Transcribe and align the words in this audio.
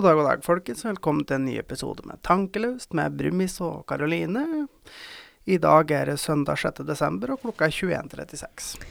God 0.00 0.08
dag, 0.08 0.16
god 0.16 0.24
dag, 0.24 0.44
folkens. 0.44 0.84
Velkommen 0.84 1.24
til 1.28 1.36
en 1.36 1.42
ny 1.44 1.58
episode 1.60 2.00
med 2.08 2.22
Tankeløst 2.24 2.94
med 2.96 3.18
Brumis 3.18 3.58
og 3.60 3.82
Karoline. 3.90 4.62
I 5.44 5.58
dag 5.60 5.90
er 5.92 6.08
det 6.08 6.14
søndag 6.22 6.56
6. 6.62 6.80
desember, 6.88 7.34
og 7.34 7.42
klokka 7.42 7.66
er 7.66 7.74
21.36. 7.76 8.86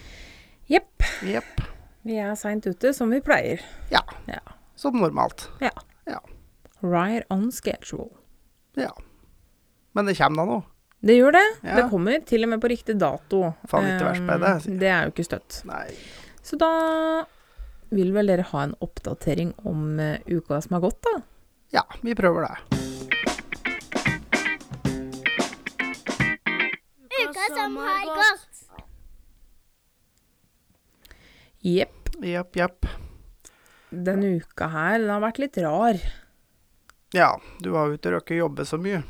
Jepp. 0.70 1.08
Yep. 1.26 1.64
Vi 2.06 2.20
er 2.22 2.36
seint 2.38 2.68
ute, 2.70 2.92
som 2.94 3.10
vi 3.10 3.24
pleier. 3.26 3.64
Ja. 3.90 4.04
Ja. 4.30 4.38
Som 4.78 5.02
normalt. 5.02 5.48
Ja. 5.66 5.74
Right 6.86 7.26
on 7.34 7.50
schedule. 7.50 8.12
Ja. 8.78 8.94
Men 9.98 10.06
det 10.06 10.20
kommer 10.22 10.44
da 10.44 10.48
nå. 10.52 10.62
Det 11.10 11.18
gjør 11.18 11.40
det. 11.40 11.46
Ja. 11.64 11.80
Det 11.80 11.88
kommer 11.90 12.22
til 12.30 12.46
og 12.46 12.54
med 12.54 12.62
på 12.62 12.70
riktig 12.70 13.00
dato. 13.02 13.48
Faen, 13.66 13.96
ikke 13.96 14.12
verst 14.12 14.30
med 14.30 14.46
det, 14.46 14.56
sier 14.62 14.78
Um, 14.78 14.80
det 14.86 14.94
er 14.94 15.10
jo 15.10 15.18
ikke 15.18 15.30
støtt. 15.32 15.62
Nei. 15.74 15.88
Så 16.46 16.62
da 16.62 16.70
vil 17.94 18.14
vel 18.16 18.30
dere 18.32 18.46
ha 18.52 18.64
en 18.66 18.76
oppdatering 18.84 19.54
om 19.68 20.00
eh, 20.00 20.22
uka 20.28 20.62
som 20.62 20.78
har 20.78 20.86
gått, 20.86 21.02
da? 21.06 21.22
Ja, 21.74 21.84
vi 22.02 22.16
prøver 22.18 22.48
det. 22.48 22.56
Uka 27.20 27.50
som 27.56 27.78
har 27.78 28.06
gått. 28.22 28.64
Jepp. 31.60 32.16
Jepp, 32.24 32.56
jepp. 32.56 32.90
Denne 33.90 34.36
uka 34.40 34.70
her, 34.70 35.00
den 35.02 35.12
har 35.12 35.22
vært 35.24 35.42
litt 35.42 35.58
rar. 35.62 36.00
Ja, 37.14 37.34
du 37.60 37.72
har 37.74 37.90
jo 37.90 37.98
ikke 37.98 38.14
rukket 38.14 38.36
å 38.38 38.44
jobbe 38.44 38.66
så 38.70 38.78
mye. 38.82 39.02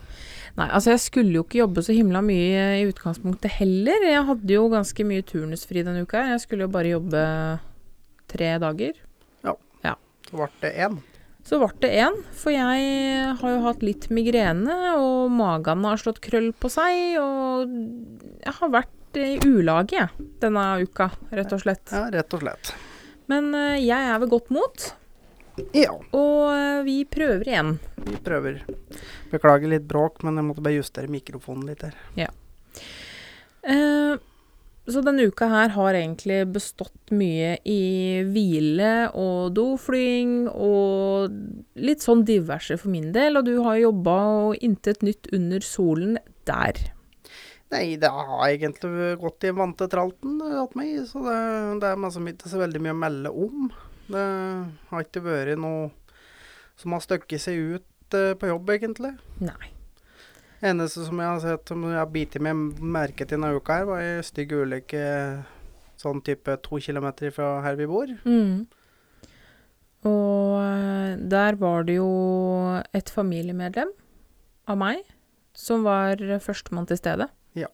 Nei, 0.58 0.68
altså 0.68 0.94
jeg 0.94 1.02
skulle 1.04 1.36
jo 1.36 1.44
ikke 1.46 1.62
jobbe 1.62 1.84
så 1.84 1.94
himla 1.96 2.22
mye 2.26 2.64
i 2.80 2.86
utgangspunktet 2.88 3.60
heller. 3.60 4.06
Jeg 4.08 4.26
hadde 4.28 4.56
jo 4.56 4.70
ganske 4.72 5.06
mye 5.08 5.26
turnusfri 5.28 5.84
denne 5.86 6.06
uka. 6.08 6.24
Jeg 6.32 6.44
skulle 6.44 6.66
jo 6.66 6.74
bare 6.74 6.94
jobbe 6.96 7.24
tre 8.32 8.56
dager. 8.62 8.98
Så 10.30 10.38
ble 10.38 10.46
det 10.62 10.70
én. 10.86 10.98
Så 11.48 11.58
ble 11.58 11.70
det 11.82 11.90
én, 12.04 12.18
for 12.38 12.54
jeg 12.54 13.30
har 13.40 13.54
jo 13.56 13.62
hatt 13.64 13.82
litt 13.82 14.04
migrene, 14.14 14.76
og 15.00 15.32
magen 15.34 15.88
har 15.88 15.98
slått 15.98 16.20
krøll 16.22 16.52
på 16.54 16.70
seg, 16.70 17.16
og 17.18 17.72
jeg 18.44 18.54
har 18.60 18.70
vært 18.76 19.18
i 19.18 19.40
ulage, 19.48 19.96
jeg, 19.98 20.28
denne 20.44 20.66
uka, 20.86 21.08
rett 21.34 21.56
og 21.56 21.64
slett. 21.64 21.90
Ja, 21.96 22.04
rett 22.14 22.36
og 22.38 22.44
slett. 22.44 22.70
Men 23.32 23.50
eh, 23.58 23.80
jeg 23.82 23.98
er 24.12 24.22
ved 24.22 24.30
godt 24.36 24.54
mot, 24.54 24.86
Ja, 25.74 25.96
og 26.14 26.44
eh, 26.54 26.84
vi 26.86 27.00
prøver 27.10 27.50
igjen. 27.50 27.74
vi 28.06 28.20
prøver. 28.24 28.62
Beklager 29.34 29.74
litt 29.74 29.90
bråk, 29.90 30.22
men 30.28 30.38
jeg 30.38 30.46
måtte 30.52 30.62
bare 30.68 30.78
justere 30.78 31.10
mikrofonen 31.10 31.66
litt 31.72 31.82
her. 31.88 31.98
Ja. 32.20 32.30
Eh, 33.66 34.14
så 34.94 35.02
denne 35.06 35.28
uka 35.30 35.48
her 35.52 35.74
har 35.76 35.98
egentlig 35.98 36.42
bestått 36.54 37.14
mye 37.16 37.56
i 37.68 38.24
hvile 38.28 39.10
og 39.18 39.54
doflying 39.58 40.48
og 40.50 41.34
litt 41.80 42.06
sånn 42.06 42.26
diverse 42.28 42.78
for 42.80 42.92
min 42.94 43.12
del, 43.16 43.40
og 43.40 43.48
du 43.50 43.60
har 43.66 43.80
jobba 43.82 44.16
og 44.46 44.66
intet 44.66 45.04
nytt 45.06 45.32
under 45.36 45.66
solen 45.66 46.18
der. 46.50 46.80
Nei, 47.70 48.00
det 48.02 48.10
har 48.10 48.48
egentlig 48.48 49.14
gått 49.22 49.46
i 49.46 49.54
vante 49.54 49.86
tralten 49.92 50.40
hatt 50.42 50.74
meg, 50.78 50.96
så 51.06 51.22
det, 51.22 51.40
det 51.84 51.92
er 51.92 52.02
liksom 52.02 52.30
ikke 52.32 52.50
så 52.50 52.62
veldig 52.64 52.82
mye 52.82 52.96
å 52.96 53.02
melde 53.04 53.34
om. 53.46 53.68
Det 54.10 54.28
har 54.90 55.06
ikke 55.06 55.22
vært 55.26 55.62
noe 55.62 55.92
som 56.80 56.96
har 56.96 57.04
støkket 57.06 57.44
seg 57.44 57.76
ut 57.76 58.18
eh, 58.18 58.34
på 58.40 58.50
jobb, 58.50 58.74
egentlig. 58.74 59.14
Nei. 59.44 59.76
Eneste 60.60 61.06
som 61.08 61.22
jeg 61.22 61.30
har 61.30 61.40
sett 61.44 61.72
som 61.72 61.86
jeg 61.88 61.96
har 61.96 62.10
bitt 62.12 62.36
meg 62.44 62.82
merke 62.84 63.24
til 63.24 63.38
denne 63.38 63.54
uka, 63.56 63.80
her, 63.80 63.88
var 63.88 64.04
ei 64.04 64.26
stygg 64.28 64.52
ulykke 64.58 65.04
sånn 66.00 66.20
type 66.24 66.56
to 66.66 66.80
kilometer 66.84 67.32
fra 67.36 67.60
her 67.64 67.80
vi 67.80 67.88
bor. 67.88 68.12
Mm. 68.28 68.68
Og 70.08 70.58
eh, 70.64 71.16
der 71.32 71.60
var 71.60 71.88
det 71.88 71.98
jo 72.00 72.12
et 72.96 73.12
familiemedlem 73.12 73.92
av 74.70 74.80
meg 74.80 75.04
som 75.56 75.84
var 75.88 76.22
førstemann 76.44 76.88
til 76.88 77.00
stede. 77.00 77.28
Ja. 77.58 77.72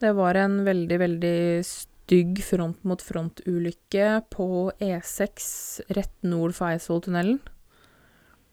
Det 0.00 0.12
var 0.16 0.36
en 0.36 0.62
veldig, 0.66 1.00
veldig 1.00 1.38
stygg 1.68 2.40
front 2.44 2.84
mot 2.84 3.00
front-ulykke 3.00 4.08
på 4.32 4.48
E6 4.82 5.48
rett 5.96 6.14
nord 6.24 6.56
for 6.56 6.72
Eidsvolltunnelen. 6.72 7.40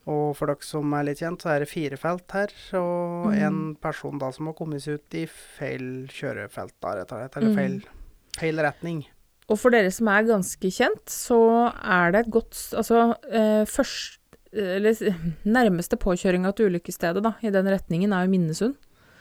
Og 0.09 0.35
for 0.35 0.47
dere 0.49 0.63
som 0.65 0.93
er 0.97 1.03
litt 1.05 1.19
kjent, 1.21 1.43
så 1.43 1.51
er 1.53 1.59
det 1.59 1.69
fire 1.69 1.97
felt 1.97 2.31
her, 2.33 2.49
og 2.79 3.27
Mm. 3.31 3.41
en 3.45 3.75
person 3.75 4.17
da 4.17 4.31
som 4.31 4.47
har 4.47 4.53
kommet 4.57 4.81
seg 4.81 4.95
ut 4.97 5.13
i 5.13 5.25
feil 5.27 6.07
kjørefelt, 6.09 6.73
da, 6.81 6.95
rett 6.95 7.11
og 7.11 7.19
slett. 7.19 7.37
Eller 7.37 7.49
Mm. 7.51 7.55
feil, 7.55 7.81
feil 8.39 8.55
retning. 8.57 9.05
Og 9.49 9.59
for 9.59 9.69
dere 9.69 9.91
som 9.91 10.07
er 10.07 10.23
ganske 10.23 10.71
kjent, 10.71 11.05
så 11.05 11.71
er 11.83 12.11
det 12.11 12.25
et 12.25 12.31
godt 12.31 12.73
Altså, 12.73 13.15
eh, 13.29 13.65
først 13.65 14.17
Eller 14.53 14.91
nærmeste 15.45 15.95
påkjøringa 15.97 16.53
til 16.55 16.65
ulykkesstedet, 16.69 17.21
da, 17.23 17.35
i 17.41 17.49
den 17.49 17.65
retningen, 17.67 18.11
er 18.11 18.25
jo 18.25 18.31
Minnesund. 18.31 18.75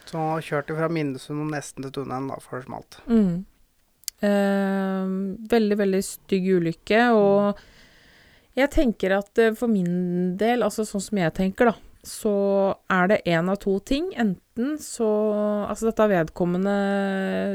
Så 0.07 0.17
kjørte 0.43 0.75
fra 0.77 0.89
Minnesund 0.89 1.41
og 1.45 1.51
nesten 1.53 1.83
til 1.85 1.93
tunnelen, 1.93 2.27
da, 2.29 2.35
før 2.43 2.59
det 2.59 2.67
smalt. 2.67 2.97
Mm. 3.07 3.45
Eh, 4.23 5.07
veldig, 5.51 5.77
veldig 5.79 6.03
stygg 6.05 6.49
ulykke, 6.59 7.01
og 7.15 7.57
jeg 8.59 8.71
tenker 8.75 9.15
at 9.19 9.39
eh, 9.39 9.55
for 9.57 9.71
min 9.71 10.37
del, 10.41 10.65
altså 10.67 10.87
sånn 10.89 11.05
som 11.05 11.21
jeg 11.21 11.35
tenker, 11.37 11.71
da, 11.71 11.77
så 12.07 12.35
er 12.91 13.11
det 13.11 13.23
én 13.29 13.51
av 13.53 13.59
to 13.63 13.77
ting. 13.85 14.11
Enten 14.19 14.77
så 14.81 15.09
Altså, 15.71 15.91
dette 15.91 16.05
er 16.07 16.15
vedkommende 16.25 16.77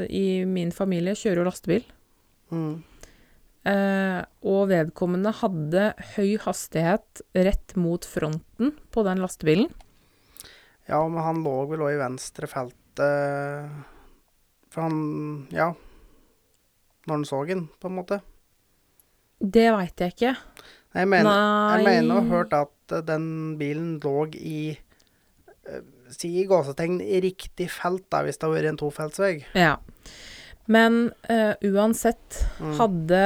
i 0.08 0.44
min 0.48 0.70
familie 0.74 1.16
kjører 1.18 1.42
jo 1.42 1.46
lastebil. 1.48 1.88
Mm. 2.54 2.76
Eh, 3.66 4.20
og 4.46 4.68
vedkommende 4.70 5.32
hadde 5.40 5.88
høy 6.14 6.36
hastighet 6.44 7.24
rett 7.34 7.74
mot 7.74 8.06
fronten 8.06 8.76
på 8.94 9.04
den 9.06 9.22
lastebilen. 9.24 9.72
Ja, 10.86 11.00
men 11.10 11.18
han 11.24 11.42
lå 11.42 11.56
vel 11.72 11.82
òg 11.82 11.96
i 11.96 11.98
venstre 11.98 12.46
feltet 12.46 13.82
For 14.70 14.86
han 14.86 15.48
Ja. 15.50 15.72
Når 17.06 17.14
han 17.14 17.24
så 17.26 17.42
den, 17.46 17.68
på 17.80 17.90
en 17.90 17.98
måte. 17.98 18.20
Det 19.38 19.66
veit 19.74 20.00
jeg 20.00 20.14
ikke. 20.14 20.32
Jeg 20.96 21.08
mener, 21.12 21.28
Nei 21.28 21.76
jeg 21.82 21.86
mener 21.90 22.14
å 22.16 22.22
ha 22.24 22.30
hørt 22.38 22.54
at 22.56 22.94
eh, 22.96 23.02
den 23.04 23.26
bilen 23.60 23.98
lå 24.00 24.14
i 24.38 24.60
eh, 25.68 25.82
Si 26.14 26.30
i 26.40 26.44
gåsetegn 26.48 27.00
riktig 27.24 27.66
felt, 27.74 28.04
da, 28.14 28.20
hvis 28.22 28.38
det 28.38 28.46
hadde 28.46 28.56
vært 28.60 28.70
en 28.70 28.78
tofeltsvei. 28.80 29.32
Ja. 29.58 29.76
Men 30.70 31.10
uh, 31.30 31.54
uansett 31.66 32.40
Mm. 32.62 32.72
hadde 32.78 33.22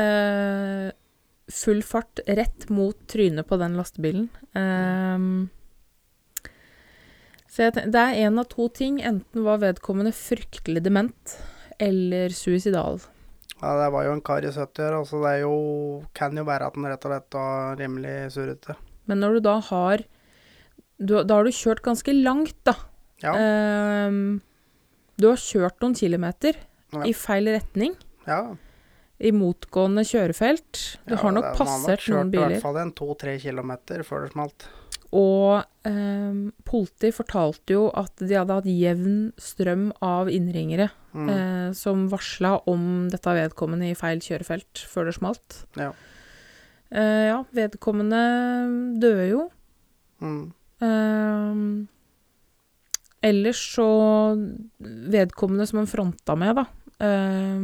uh, 0.00 0.90
full 1.50 1.82
fart 1.82 2.22
rett 2.26 2.68
mot 2.70 2.96
trynet 3.10 3.46
på 3.50 3.58
den 3.60 3.74
lastebilen. 3.78 4.28
Um, 4.54 5.50
så 7.50 7.66
jeg 7.66 7.74
ten- 7.74 7.90
det 7.90 8.00
er 8.00 8.20
én 8.30 8.38
av 8.38 8.46
to 8.48 8.68
ting. 8.68 9.00
Enten 9.02 9.42
var 9.44 9.58
vedkommende 9.58 10.12
fryktelig 10.14 10.82
dement 10.86 11.36
eller 11.82 12.28
suicidal. 12.30 13.00
Ja, 13.60 13.74
det 13.84 13.90
var 13.92 14.04
jo 14.06 14.12
en 14.16 14.22
kar 14.24 14.44
i 14.46 14.50
70-åra, 14.54 15.02
så 15.04 15.18
det 15.24 15.34
jo, 15.42 16.04
kan 16.16 16.36
jo 16.36 16.44
være 16.48 16.66
at 16.70 16.76
han 16.78 16.86
rett 16.88 17.04
og 17.04 17.12
slett 17.12 17.36
var 17.36 17.76
rimelig 17.76 18.14
surrete. 18.32 18.76
Men 19.10 19.20
når 19.20 19.34
du 19.36 19.40
da 19.48 19.58
har 19.60 20.04
du, 21.00 21.14
Da 21.24 21.34
har 21.34 21.44
du 21.44 21.50
kjørt 21.50 21.80
ganske 21.84 22.12
langt, 22.22 22.56
da. 22.64 22.74
Ja. 23.22 23.32
Ehm, 23.36 24.40
du 25.20 25.28
har 25.28 25.36
kjørt 25.40 25.80
noen 25.80 25.94
kilometer 25.96 26.56
Ja. 26.92 27.04
i 27.04 27.12
feil 27.12 27.44
retning. 27.48 27.94
ja. 28.26 28.56
I 29.20 29.32
motgående 29.36 30.00
kjørefelt. 30.00 30.96
Du 31.04 31.12
ja, 31.12 31.20
har 31.20 31.30
nok 31.32 31.44
det- 31.44 31.58
passert 31.58 32.08
Man 32.08 32.16
har 32.16 32.24
noen 32.24 32.30
nok 32.30 32.32
kjørt 32.32 32.34
i 32.34 32.54
hvert 32.54 32.62
fall 32.62 32.76
en 32.78 32.92
to-tre 32.92 33.38
kilometer 33.38 33.98
før 34.02 34.22
det 34.24 34.32
smalt. 34.32 34.64
Og 35.16 35.64
eh, 35.88 36.34
politi 36.64 37.10
fortalte 37.10 37.74
jo 37.74 37.88
at 37.98 38.14
de 38.22 38.36
hadde 38.36 38.54
hatt 38.60 38.68
jevn 38.70 39.32
strøm 39.40 39.90
av 40.02 40.28
innringere 40.30 40.90
Mm. 41.10 41.26
eh, 41.28 41.72
som 41.74 42.04
varsla 42.06 42.52
om 42.70 43.08
dette 43.10 43.32
vedkommende 43.34 43.88
i 43.90 43.96
feil 43.98 44.20
kjørefelt 44.22 44.78
før 44.86 45.08
det 45.08 45.14
smalt. 45.16 45.56
Ja. 45.74 45.88
Eh, 46.92 47.26
ja, 47.32 47.40
vedkommende 47.50 48.20
døde 49.02 49.24
jo. 49.32 49.50
Mm. 50.22 50.52
Eh, 50.86 51.58
ellers 53.26 53.58
så 53.74 53.88
Vedkommende 54.80 55.66
som 55.66 55.78
han 55.82 55.90
fronta 55.90 56.36
med, 56.38 56.54
da 56.60 56.64
eh, 57.02 57.58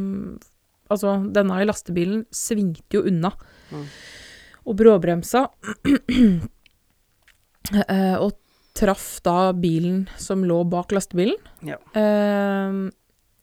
Altså, 0.91 1.15
denne 1.35 1.61
i 1.61 1.65
lastebilen 1.67 2.25
svingte 2.31 2.95
jo 2.99 3.01
unna. 3.09 3.31
Mm. 3.71 3.87
Og 4.67 4.75
bråbremsa. 4.79 5.47
Eh, 7.73 8.15
og 8.21 8.31
traff 8.77 9.19
da 9.25 9.53
bilen 9.57 10.05
som 10.21 10.43
lå 10.45 10.61
bak 10.69 10.93
lastebilen. 10.95 11.37
Ja. 11.65 11.79
Eh, 11.97 12.77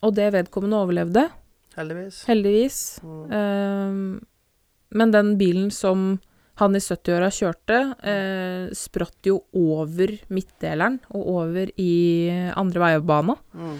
og 0.04 0.14
det 0.14 0.30
vedkommende 0.34 0.78
overlevde, 0.84 1.26
Heldigvis. 1.74 2.22
heldigvis. 2.28 2.78
Mm. 3.02 3.24
Eh, 3.32 4.20
men 4.94 5.10
den 5.10 5.34
bilen 5.40 5.70
som 5.74 6.20
han 6.60 6.76
i 6.76 6.78
70-åra 6.78 7.30
kjørte, 7.34 7.78
eh, 8.06 8.68
spratt 8.78 9.26
jo 9.26 9.40
over 9.58 10.12
midtdeleren 10.30 11.00
og 11.10 11.26
over 11.34 11.72
i 11.82 12.30
andre 12.54 12.84
veiebane. 12.84 13.34
Mm. 13.58 13.78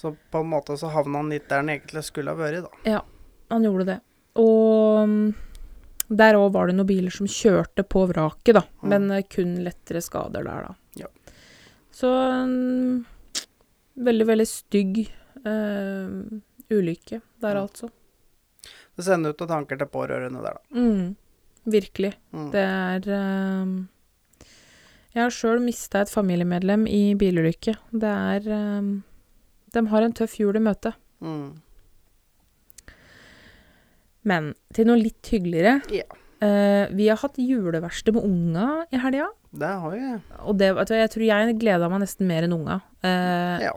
Så 0.00 0.14
på 0.32 0.40
en 0.40 0.48
måte 0.48 0.78
så 0.80 0.88
havna 0.88 1.20
han 1.20 1.28
litt 1.28 1.50
der 1.50 1.60
han 1.60 1.68
egentlig 1.68 2.00
skulle 2.06 2.32
ha 2.32 2.38
vært, 2.38 2.64
da. 2.64 2.70
Ja, 2.88 3.02
Han 3.50 3.64
gjorde 3.66 3.84
det. 3.84 3.98
Og 4.38 5.08
mm, 5.10 5.34
Der 6.10 6.34
òg 6.34 6.48
var 6.52 6.66
det 6.66 6.74
noen 6.74 6.88
biler 6.88 7.10
som 7.14 7.28
kjørte 7.30 7.84
på 7.86 8.02
vraket, 8.10 8.56
da. 8.56 8.64
Mm. 8.82 8.88
Men 8.90 9.10
eh, 9.14 9.22
kun 9.30 9.52
lettere 9.64 10.02
skader 10.02 10.42
der, 10.46 10.66
da. 10.66 10.74
Ja. 11.04 11.06
Så 11.94 12.10
mm, 12.10 13.04
veldig, 14.06 14.26
veldig 14.26 14.46
stygg 14.50 14.98
eh, 15.04 16.08
ulykke 16.70 17.20
der, 17.40 17.54
Mm. 17.54 17.62
altså. 17.62 17.90
Det 18.96 19.04
sender 19.06 19.30
ut 19.32 19.40
noen 19.40 19.48
tanker 19.54 19.78
til 19.80 19.86
pårørende 19.88 20.42
der, 20.44 20.58
da. 20.58 20.76
Mm, 20.76 21.14
virkelig. 21.72 22.12
Mm. 22.34 22.50
Det 22.52 22.64
er 22.66 23.08
eh, 23.16 24.46
Jeg 25.14 25.22
har 25.24 25.30
sjøl 25.34 25.62
mista 25.62 26.02
et 26.04 26.10
familiemedlem 26.12 26.84
i 26.90 27.14
bilulykke. 27.18 27.76
Det 27.92 28.10
er 28.10 28.50
eh, 28.50 28.90
De 29.72 29.86
har 29.94 30.02
en 30.02 30.12
tøff 30.12 30.38
jul 30.40 30.56
i 30.58 30.60
møte. 30.66 30.92
Mm. 31.22 31.60
Men 34.28 34.52
til 34.76 34.88
noe 34.90 35.00
litt 35.00 35.30
hyggeligere. 35.32 35.78
Ja. 35.94 36.04
Eh, 36.40 36.88
vi 36.96 37.08
har 37.08 37.20
hatt 37.20 37.38
juleverksted 37.40 38.16
med 38.16 38.24
unga 38.24 38.66
i 38.92 39.00
helga. 39.00 39.28
Det 39.50 39.70
har 39.82 39.94
vi. 39.96 40.10
Og 40.46 40.58
det, 40.60 40.74
vet 40.76 40.88
du, 40.90 40.94
jeg 40.94 41.10
tror 41.14 41.24
jeg 41.26 41.56
gleda 41.60 41.88
meg 41.92 42.04
nesten 42.04 42.28
mer 42.30 42.46
enn 42.46 42.56
unga. 42.56 42.80
Eh, 43.02 43.66
Ja. 43.68 43.72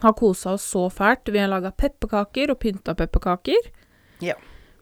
Har 0.00 0.12
kosa 0.14 0.52
oss 0.54 0.62
så 0.70 0.84
fælt. 0.86 1.26
Vi 1.34 1.40
har 1.42 1.48
laga 1.50 1.72
pepperkaker 1.74 2.52
og 2.52 2.60
pynta 2.62 2.94
pepperkaker. 2.94 3.58
Ja. 4.22 4.36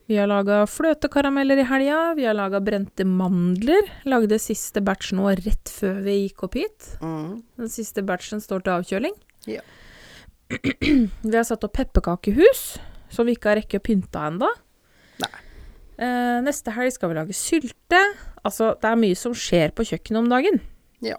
Vi 0.08 0.16
har 0.16 0.28
laga 0.28 0.66
fløtekarameller 0.68 1.62
i 1.62 1.64
helga. 1.68 2.14
Vi 2.16 2.24
har 2.28 2.36
laga 2.36 2.60
brente 2.60 3.04
mandler. 3.08 3.88
Lagde 4.04 4.36
siste 4.40 4.82
batch 4.84 5.14
nå 5.16 5.30
rett 5.32 5.72
før 5.72 6.02
vi 6.04 6.14
gikk 6.28 6.44
opp 6.44 6.54
hit. 6.60 6.90
Mm. 7.00 7.42
Den 7.56 7.72
siste 7.72 8.04
batchen 8.04 8.40
står 8.44 8.64
til 8.64 8.76
avkjøling. 8.76 9.16
Ja. 9.48 9.60
vi 10.52 11.34
har 11.36 11.44
satt 11.44 11.64
opp 11.64 11.74
pepperkakehus, 11.76 12.78
som 13.14 13.28
vi 13.28 13.36
ikke 13.36 13.52
har 13.52 13.60
rekke 13.60 13.80
å 13.80 13.84
pynte 13.84 14.24
ennå. 14.30 14.48
Nei. 15.22 15.32
Eh, 15.98 16.38
neste 16.46 16.74
helg 16.76 16.94
skal 16.94 17.12
vi 17.12 17.18
lage 17.18 17.36
sylte. 17.36 18.02
Altså, 18.46 18.74
det 18.80 18.90
er 18.90 19.00
mye 19.00 19.18
som 19.18 19.34
skjer 19.36 19.74
på 19.76 19.86
kjøkkenet 19.88 20.22
om 20.22 20.30
dagen. 20.30 20.60
Ja. 21.04 21.18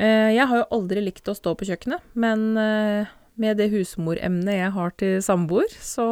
Eh, 0.00 0.32
jeg 0.34 0.48
har 0.50 0.64
jo 0.64 0.70
aldri 0.74 1.04
likt 1.04 1.28
å 1.30 1.36
stå 1.38 1.54
på 1.58 1.68
kjøkkenet, 1.68 2.02
men 2.18 2.56
eh, 2.58 3.12
med 3.38 3.58
det 3.60 3.70
husmoremnet 3.72 4.58
jeg 4.58 4.74
har 4.74 4.94
til 4.98 5.22
samboer, 5.22 5.70
så 5.78 6.06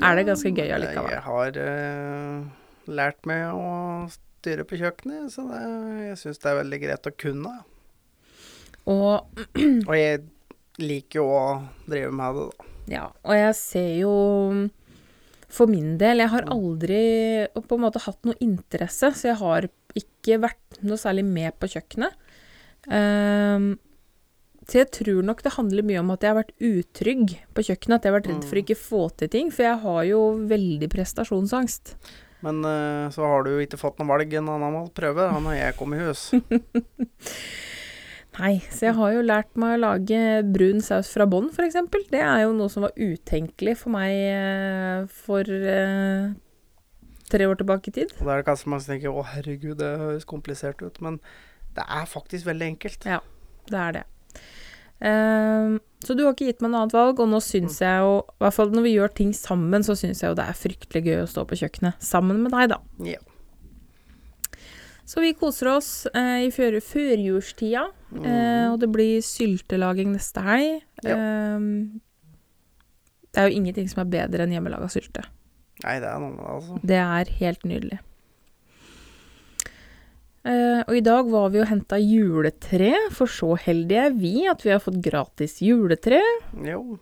er 0.00 0.16
det 0.16 0.26
ganske 0.30 0.52
gøy 0.52 0.72
allikevel. 0.78 1.12
Jeg 1.12 1.24
har 1.26 1.60
eh, 1.60 2.40
lært 2.92 3.28
meg 3.28 3.50
å 3.52 4.08
styre 4.12 4.64
på 4.68 4.80
kjøkkenet, 4.80 5.28
så 5.34 5.44
det, 5.50 5.62
jeg 6.08 6.18
syns 6.24 6.42
det 6.42 6.50
er 6.50 6.60
veldig 6.62 6.80
greit 6.86 7.08
å 7.08 7.14
kunne. 7.24 7.54
Og 8.90 9.42
Og 9.88 9.94
jeg 9.94 10.24
liker 10.82 11.20
jo 11.20 11.28
å 11.28 11.46
drive 11.84 12.12
med 12.16 12.38
det, 12.38 12.46
da. 12.48 12.71
Ja, 12.92 13.08
og 13.24 13.36
jeg 13.36 13.54
ser 13.56 13.92
jo 14.02 14.14
For 15.52 15.70
min 15.70 15.96
del, 16.00 16.22
jeg 16.22 16.32
har 16.32 16.48
aldri 16.52 17.00
på 17.56 17.76
en 17.76 17.84
måte 17.84 18.02
hatt 18.04 18.20
noe 18.28 18.38
interesse, 18.40 19.12
så 19.16 19.32
jeg 19.32 19.40
har 19.40 19.68
ikke 19.98 20.38
vært 20.40 20.78
noe 20.80 21.00
særlig 21.00 21.26
med 21.28 21.52
på 21.60 21.68
kjøkkenet. 21.74 22.14
Um, 22.88 23.74
så 24.64 24.80
jeg 24.80 24.88
tror 24.94 25.20
nok 25.26 25.42
det 25.44 25.52
handler 25.58 25.84
mye 25.84 26.00
om 26.00 26.12
at 26.14 26.24
jeg 26.24 26.32
har 26.32 26.38
vært 26.38 26.54
utrygg 26.56 27.34
på 27.52 27.64
kjøkkenet. 27.68 27.98
At 27.98 28.06
jeg 28.06 28.12
har 28.12 28.16
vært 28.16 28.30
redd 28.30 28.46
for 28.48 28.56
å 28.56 28.62
ikke 28.62 28.78
få 28.78 29.02
til 29.20 29.32
ting, 29.34 29.52
for 29.52 29.66
jeg 29.66 29.82
har 29.82 30.02
jo 30.08 30.22
veldig 30.54 30.88
prestasjonsangst. 30.94 31.96
Men 32.46 32.64
uh, 32.64 33.12
så 33.12 33.26
har 33.28 33.44
du 33.44 33.52
jo 33.52 33.60
ikke 33.66 33.80
fått 33.80 34.00
noe 34.00 34.08
valg 34.08 34.32
enn 34.32 34.48
annen 34.50 34.74
må 34.74 34.86
prøve 34.94 35.28
da, 35.28 35.36
når 35.42 35.58
jeg 35.58 35.76
kom 35.78 35.92
i 35.92 36.00
hus. 36.00 36.30
Nei, 38.38 38.54
så 38.72 38.86
jeg 38.88 38.96
har 38.96 39.10
jo 39.12 39.24
lært 39.26 39.58
meg 39.60 39.74
å 39.76 39.80
lage 39.82 40.20
brun 40.54 40.80
saus 40.84 41.10
fra 41.12 41.26
bånn, 41.28 41.50
f.eks. 41.52 41.76
Det 42.08 42.22
er 42.22 42.46
jo 42.46 42.54
noe 42.56 42.72
som 42.72 42.86
var 42.86 42.96
utenkelig 42.96 43.74
for 43.82 43.92
meg 43.92 44.14
eh, 44.16 45.02
for 45.26 45.44
eh, 45.52 46.32
tre 47.32 47.48
år 47.48 47.60
tilbake 47.60 47.92
i 47.92 47.96
tid. 48.00 48.14
Og 48.20 48.24
da 48.24 48.36
er 48.36 48.40
det 48.40 48.48
kanskje 48.48 48.72
man 48.72 48.84
tenker 48.86 49.12
å 49.12 49.26
herregud, 49.34 49.76
det 49.82 49.90
høres 50.00 50.28
komplisert 50.28 50.80
ut. 50.80 50.96
Men 51.04 51.20
det 51.76 51.84
er 51.84 52.08
faktisk 52.08 52.48
veldig 52.48 52.70
enkelt. 52.74 53.08
Ja, 53.08 53.20
det 53.68 53.82
er 53.82 53.98
det. 53.98 54.04
Ehm, 55.02 55.80
så 56.04 56.14
du 56.14 56.24
har 56.24 56.34
ikke 56.34 56.48
gitt 56.48 56.62
meg 56.62 56.72
noe 56.72 56.84
annet 56.84 56.96
valg, 56.96 57.20
og 57.20 57.30
nå 57.30 57.40
syns 57.42 57.80
jeg 57.82 58.04
jo, 58.04 58.20
i 58.22 58.44
hvert 58.44 58.56
fall 58.56 58.72
når 58.74 58.86
vi 58.86 58.94
gjør 58.94 59.14
ting 59.18 59.34
sammen, 59.36 59.84
så 59.86 59.96
syns 59.98 60.22
jeg 60.22 60.32
jo 60.32 60.38
det 60.38 60.46
er 60.46 60.58
fryktelig 60.58 61.04
gøy 61.08 61.22
å 61.24 61.28
stå 61.30 61.44
på 61.48 61.58
kjøkkenet 61.62 62.04
sammen 62.04 62.42
med 62.44 62.54
deg, 62.54 62.72
da. 62.74 62.80
Ja. 63.12 63.20
Så 65.04 65.20
vi 65.20 65.32
koser 65.34 65.68
oss 65.74 66.06
eh, 66.14 66.46
i 66.46 66.50
før, 66.54 66.78
førjulstida, 66.80 67.88
Mm. 68.12 68.24
eh, 68.28 68.66
og 68.72 68.78
det 68.80 68.90
blir 68.92 69.22
syltelaging 69.24 70.10
neste 70.12 70.42
helg. 70.44 70.82
Ja. 71.02 71.16
Eh, 71.16 71.60
det 73.32 73.40
er 73.40 73.48
jo 73.48 73.56
ingenting 73.60 73.88
som 73.88 74.02
er 74.04 74.10
bedre 74.12 74.44
enn 74.44 74.52
hjemmelaga 74.52 74.88
sylte. 74.92 75.24
Nei, 75.82 75.98
det 75.98 76.08
er 76.10 76.18
noe 76.20 76.30
med 76.34 76.42
det, 76.44 76.50
altså. 76.52 76.80
Det 76.86 76.98
er 77.00 77.30
helt 77.40 77.62
nydelig. 77.64 77.98
Eh, 80.44 80.82
og 80.88 80.94
i 80.98 81.02
dag 81.06 81.28
var 81.30 81.50
vi 81.54 81.60
og 81.62 81.68
henta 81.70 81.98
juletre, 82.02 82.92
for 83.14 83.30
så 83.30 83.52
heldige 83.62 84.06
er 84.08 84.14
vi 84.18 84.34
at 84.50 84.62
vi 84.66 84.72
har 84.74 84.80
fått 84.82 85.00
gratis 85.04 85.60
juletre. 85.62 86.20
Jo. 86.66 86.98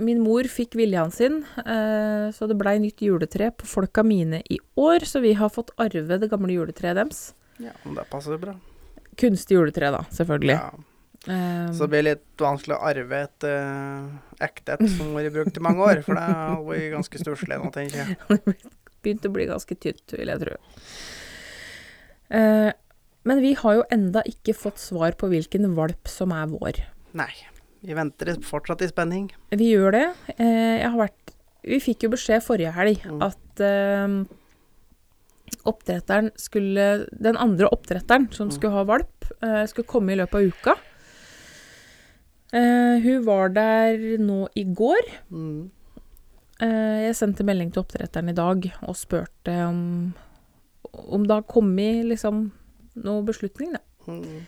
Min 0.00 0.22
mor 0.24 0.46
fikk 0.48 0.76
viljen 0.78 1.12
sin, 1.12 1.42
eh, 1.60 2.30
så 2.32 2.48
det 2.48 2.56
blei 2.60 2.78
nytt 2.82 3.02
juletre 3.04 3.50
på 3.52 3.68
folka 3.68 4.04
mine 4.06 4.42
i 4.48 4.58
år, 4.80 5.04
så 5.08 5.20
vi 5.20 5.34
har 5.36 5.52
fått 5.52 5.74
arve 5.80 6.18
det 6.22 6.30
gamle 6.32 6.56
juletreet 6.56 6.96
deres. 6.96 7.30
Ja, 7.60 7.74
men 7.84 7.98
det 7.98 8.06
passer 8.10 8.40
bra. 8.40 8.56
Kunstig 9.20 9.58
juletre, 9.58 9.92
da, 9.92 10.04
selvfølgelig. 10.16 10.56
Ja. 10.56 10.70
Um, 11.28 11.72
Så 11.76 11.84
det 11.84 11.90
blir 11.92 12.04
litt 12.06 12.40
vanskelig 12.40 12.78
å 12.78 12.84
arve 12.88 13.18
et 13.26 13.44
uh, 13.44 14.06
ekte 14.40 14.78
et 14.78 14.86
som 14.88 15.10
har 15.10 15.26
vært 15.26 15.34
brukt 15.34 15.58
i 15.60 15.64
mange 15.66 15.84
år. 15.84 16.00
For 16.06 16.16
det 16.16 16.22
har 16.24 16.62
vært 16.64 16.86
ganske 16.94 17.20
stusslig 17.20 17.58
nå, 17.60 17.68
tenker 17.74 18.06
jeg. 18.06 18.54
begynt 19.04 19.26
å 19.28 19.32
bli 19.34 19.48
ganske 19.50 19.76
tynt, 19.80 20.16
vil 20.16 20.32
jeg 20.32 20.42
tro. 20.44 20.56
Uh, 22.32 22.70
men 23.28 23.42
vi 23.44 23.52
har 23.58 23.80
jo 23.80 23.86
enda 23.92 24.24
ikke 24.28 24.56
fått 24.56 24.80
svar 24.80 25.16
på 25.20 25.28
hvilken 25.32 25.74
valp 25.76 26.08
som 26.08 26.32
er 26.32 26.48
vår. 26.48 26.84
Nei. 27.20 27.32
Vi 27.82 27.94
venter 27.96 28.34
fortsatt 28.44 28.82
i 28.84 28.88
spenning. 28.90 29.30
Vi 29.50 29.70
gjør 29.72 29.92
det. 29.96 30.06
Eh, 30.38 30.80
jeg 30.82 30.90
har 30.90 30.98
vært 30.98 31.34
Vi 31.62 31.76
fikk 31.78 32.02
jo 32.06 32.08
beskjed 32.14 32.40
forrige 32.42 32.72
helg 32.72 33.02
Mm. 33.04 33.22
at 33.22 33.60
eh, 33.60 34.24
oppdretteren 35.68 36.30
skulle 36.36 37.06
Den 37.20 37.36
andre 37.36 37.68
oppdretteren 37.68 38.32
som 38.32 38.48
Mm. 38.48 38.52
skulle 38.56 38.72
ha 38.72 38.84
valp, 38.84 39.24
eh, 39.42 39.66
skulle 39.66 39.86
komme 39.86 40.12
i 40.12 40.16
løpet 40.16 40.34
av 40.34 40.40
uka. 40.52 40.74
Uh, 42.52 42.98
hun 42.98 43.24
var 43.24 43.48
der 43.50 44.18
nå 44.18 44.48
i 44.56 44.64
går. 44.64 45.04
Mm. 45.30 45.70
Uh, 46.60 46.98
jeg 47.06 47.14
sendte 47.14 47.44
melding 47.46 47.70
til 47.72 47.84
oppdretteren 47.84 48.28
i 48.28 48.34
dag 48.34 48.72
og 48.82 48.96
spurte 48.96 49.54
om 49.68 50.14
om 50.92 51.22
det 51.22 51.30
har 51.30 51.42
kommet 51.46 52.04
liksom 52.08 52.50
noe 52.96 53.22
beslutning, 53.22 53.72
da. 53.76 53.78
Mm. 54.08 54.46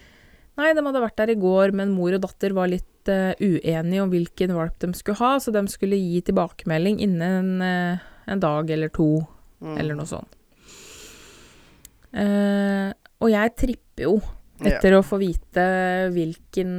Nei, 0.63 0.71
de 0.79 0.83
hadde 0.87 1.01
vært 1.03 1.19
der 1.19 1.33
i 1.35 1.39
går, 1.43 1.73
men 1.75 1.91
mor 1.97 2.15
og 2.15 2.23
datter 2.23 2.53
var 2.55 2.71
litt 2.71 3.11
uh, 3.11 3.33
uenige 3.43 4.03
om 4.05 4.11
hvilken 4.13 4.53
valp 4.55 4.77
de 4.85 4.93
skulle 4.95 5.19
ha, 5.19 5.33
så 5.43 5.51
de 5.55 5.63
skulle 5.73 5.99
gi 5.99 6.21
tilbakemelding 6.29 7.01
innen 7.03 7.49
uh, 7.65 7.99
en 8.31 8.43
dag 8.43 8.71
eller 8.71 8.93
to, 8.95 9.11
Mm. 9.63 9.77
eller 9.79 9.95
noe 9.95 10.09
sånt. 10.11 10.33
Uh, 12.11 12.91
og 13.23 13.29
jeg 13.31 13.53
tripper 13.55 14.03
jo 14.09 14.17
Ja. 14.63 14.73
etter 14.73 14.97
å 14.97 15.05
få 15.07 15.21
vite 15.23 15.63
hvilken 16.15 16.73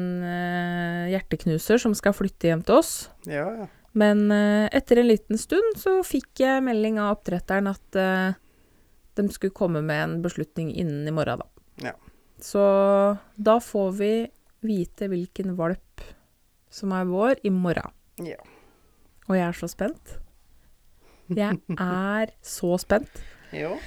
hjerteknuser 1.12 1.80
som 1.80 1.96
skal 1.96 2.12
flytte 2.16 2.48
hjem 2.52 2.62
til 2.68 2.75
oss. 2.82 2.92
Ja, 3.28 3.46
ja. 3.62 3.68
Men 3.96 4.28
etter 4.32 5.00
en 5.00 5.08
liten 5.08 5.40
stund 5.40 5.80
så 5.80 5.98
fikk 6.04 6.44
jeg 6.44 6.63
melding 6.63 7.00
av 7.00 7.18
oppdretteren 7.18 7.68
at 7.72 7.92
de 9.16 9.25
skulle 9.36 9.56
komme 9.56 9.84
med 9.84 10.04
en 10.04 10.16
beslutning 10.24 10.72
innen 10.75 11.08
i 11.08 11.16
morgen, 11.16 11.40
da. 11.44 11.48
Ja. 11.90 11.94
Så 12.43 12.63
da 13.39 13.59
får 13.63 13.91
vi 14.00 14.13
vite 14.63 15.07
hvilken 15.12 15.55
valp 15.59 16.03
som 16.73 16.91
er 16.95 17.07
vår, 17.07 17.39
i 17.45 17.51
morgen. 17.53 17.93
Ja. 18.23 18.39
Og 19.29 19.38
jeg 19.38 19.45
er 19.45 19.55
så 19.57 19.69
spent. 19.71 20.17
Jeg 21.31 21.59
er 21.79 22.33
så 22.43 22.75
spent. 22.81 23.21
Jo. 23.53 23.77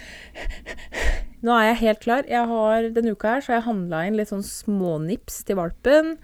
Nå 1.44 1.52
er 1.52 1.68
jeg 1.72 1.80
helt 1.82 2.00
klar. 2.04 2.28
Jeg 2.30 2.48
har, 2.48 2.88
denne 2.94 3.12
uka 3.12 3.34
her 3.34 3.44
så 3.44 3.52
har 3.52 3.60
jeg 3.60 3.66
handla 3.68 4.04
inn 4.06 4.16
litt 4.18 4.30
sånn 4.30 4.46
smånips 4.46 5.42
til 5.46 5.58
valpen. 5.60 6.14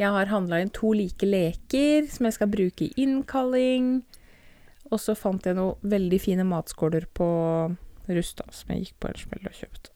Jeg 0.00 0.12
har 0.12 0.32
handla 0.32 0.60
inn 0.60 0.72
to 0.74 0.92
like 0.96 1.26
leker 1.26 2.10
som 2.10 2.28
jeg 2.28 2.36
skal 2.36 2.50
bruke 2.52 2.88
i 2.88 2.92
innkalling. 3.00 4.00
Og 4.90 4.98
så 5.00 5.14
fant 5.18 5.46
jeg 5.46 5.56
noen 5.56 5.78
veldig 5.86 6.20
fine 6.22 6.46
matskåler 6.48 7.06
på 7.14 7.30
Rusta 8.10 8.46
som 8.50 8.74
jeg 8.74 8.88
gikk 8.88 9.00
på 9.00 9.10
en 9.10 9.20
smell 9.22 9.48
og 9.48 9.58
kjøpte. 9.62 9.94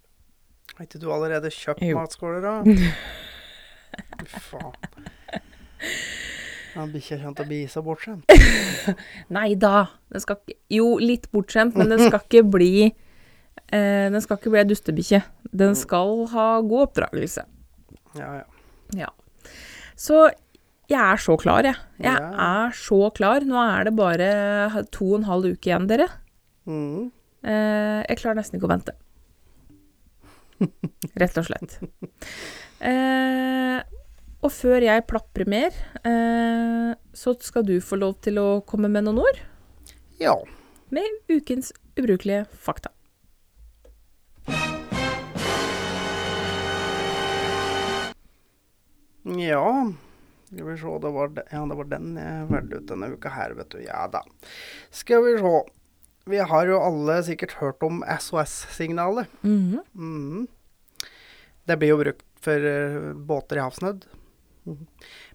Har 0.74 0.86
ikke 0.88 0.98
du 1.02 1.08
allerede 1.14 1.50
kjøpt 1.54 1.82
Jo. 1.86 1.98
matskåler, 2.00 2.42
da? 2.42 2.54
Fy 4.26 4.40
faen. 4.50 4.74
Ja, 6.74 6.84
Bikkja 6.90 7.20
kommer 7.20 7.36
til 7.38 7.44
å 7.44 7.50
bli 7.52 7.58
så 7.70 7.82
bortskjemt. 7.86 8.24
Nei 9.36 9.52
da! 9.60 9.84
Den 10.10 10.22
skal 10.24 10.40
ikke 10.40 10.56
Jo, 10.74 10.86
litt 10.98 11.28
bortskjemt, 11.34 11.76
men 11.78 11.92
den 11.92 12.02
skal 12.02 12.18
ikke 12.24 12.42
bli 12.50 12.70
eh, 12.88 14.06
Den 14.10 14.18
skal 14.24 14.40
ikke 14.40 14.50
bli 14.54 14.62
ei 14.64 14.66
dustebikkje. 14.72 15.20
Den 15.54 15.76
skal 15.78 16.24
ha 16.32 16.48
god 16.66 16.88
oppdragelse. 16.88 17.44
Ja, 18.18 18.32
ja. 18.40 18.48
Ja. 19.04 19.12
Så 19.94 20.24
jeg 20.90 20.98
er 21.00 21.22
så 21.22 21.36
klar, 21.40 21.62
jeg. 21.64 21.78
Jeg 22.02 22.18
Ja. 22.18 22.32
er 22.66 22.74
så 22.76 22.98
klar. 23.14 23.46
Nå 23.46 23.54
er 23.62 23.86
det 23.86 23.94
bare 23.96 24.84
to 24.90 25.12
og 25.14 25.20
en 25.22 25.28
halv 25.30 25.46
uke 25.54 25.70
igjen, 25.70 25.86
dere. 25.88 26.08
Mm. 26.66 27.12
Eh, 27.44 28.02
jeg 28.08 28.18
klarer 28.18 28.40
nesten 28.42 28.58
ikke 28.58 28.66
å 28.66 28.74
vente. 28.74 28.96
Rett 31.20 31.38
og 31.40 31.46
slett. 31.48 31.78
Eh, 32.84 33.78
og 34.44 34.52
før 34.52 34.84
jeg 34.84 35.06
plaprer 35.08 35.48
mer, 35.48 35.76
eh, 36.04 36.90
så 37.16 37.32
skal 37.40 37.64
du 37.68 37.78
få 37.80 37.96
lov 38.00 38.18
til 38.24 38.38
å 38.42 38.48
komme 38.68 38.90
med 38.92 39.06
noen 39.06 39.22
ord 39.24 39.40
Ja. 40.20 40.34
med 40.94 41.08
ukens 41.32 41.72
ubrukelige 41.96 42.44
fakta. 42.64 42.90
Ja 49.24 49.92
Skal 50.46 50.66
vi 50.68 50.76
se, 50.78 50.86
det 51.02 51.10
var, 51.10 51.30
ja, 51.50 51.62
det 51.66 51.76
var 51.78 51.88
den 51.90 52.10
jeg 52.20 52.48
valgte 52.50 52.78
ut 52.80 52.90
denne 52.90 53.08
uka 53.14 53.30
her, 53.32 53.54
vet 53.58 53.70
du. 53.72 53.78
Ja 53.82 54.04
da. 54.12 54.20
Skal 54.94 55.24
vi 55.24 55.32
se. 55.40 55.54
Vi 56.26 56.38
har 56.40 56.66
jo 56.70 56.78
alle 56.80 57.18
sikkert 57.26 57.56
hørt 57.60 57.82
om 57.84 58.02
SOS-signalet. 58.08 59.28
Mhm. 59.44 59.80
Mhm. 59.92 60.46
Det 61.66 61.78
blir 61.80 61.92
jo 61.94 62.00
brukt 62.00 62.24
for 62.44 62.60
eh, 62.68 63.12
båter 63.14 63.56
i 63.60 63.64
havsnød. 63.64 64.06
Mhm. 64.64 64.86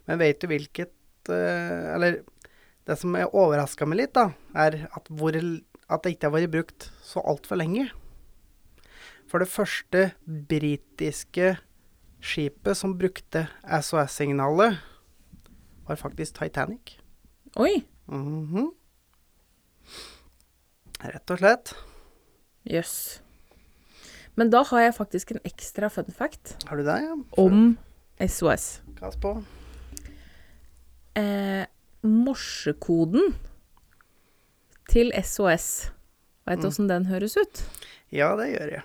Men 0.06 0.18
vet 0.18 0.40
du 0.40 0.46
hvilket 0.50 0.92
eh, 1.30 1.94
Eller 1.94 2.22
det 2.86 2.96
som 2.98 3.14
overraska 3.14 3.86
meg 3.86 3.98
litt, 4.00 4.14
da, 4.14 4.32
er 4.56 4.88
at, 4.96 5.06
hvor, 5.08 5.36
at 5.36 6.02
det 6.02 6.14
ikke 6.16 6.26
har 6.26 6.34
vært 6.34 6.50
brukt 6.50 6.90
så 7.06 7.22
altfor 7.22 7.60
lenge. 7.60 7.90
For 9.30 9.38
det 9.38 9.48
første 9.52 10.08
britiske 10.26 11.52
skipet 12.20 12.76
som 12.76 12.96
brukte 12.98 13.46
SOS-signalet, 13.62 14.80
var 15.86 15.96
faktisk 16.00 16.38
Titanic. 16.40 16.96
Oi. 17.56 17.84
Mhm. 18.10 18.72
Rett 21.00 21.30
og 21.32 21.38
slett. 21.40 21.72
Jøss. 22.68 23.20
Men 24.36 24.50
da 24.52 24.62
har 24.68 24.80
jeg 24.84 24.94
faktisk 24.96 25.32
en 25.34 25.40
ekstra 25.48 25.88
fun 25.92 26.10
fact 26.14 26.56
Har 26.68 26.76
du 26.76 26.84
det, 26.86 26.98
ja? 27.02 27.14
om 27.40 27.78
SOS. 28.20 28.80
Gass 29.00 29.16
på. 29.20 29.32
Eh, 31.18 31.64
morsekoden 32.06 33.34
til 34.90 35.10
SOS. 35.22 35.90
Veit 36.46 36.60
du 36.62 36.68
Mm. 36.68 36.88
den 36.88 37.04
høres 37.06 37.36
ut? 37.36 37.62
Ja, 38.10 38.34
det 38.36 38.48
gjør 38.54 38.70
jeg. 38.72 38.82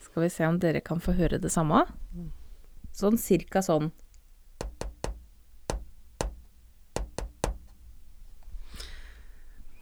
Skal 0.00 0.22
vi 0.22 0.28
se 0.28 0.44
om 0.46 0.58
dere 0.58 0.80
kan 0.80 1.00
få 1.00 1.12
høre 1.16 1.38
det 1.40 1.50
samme? 1.50 1.86
Sånn 2.92 3.18
cirka 3.18 3.60
sånn. 3.62 3.92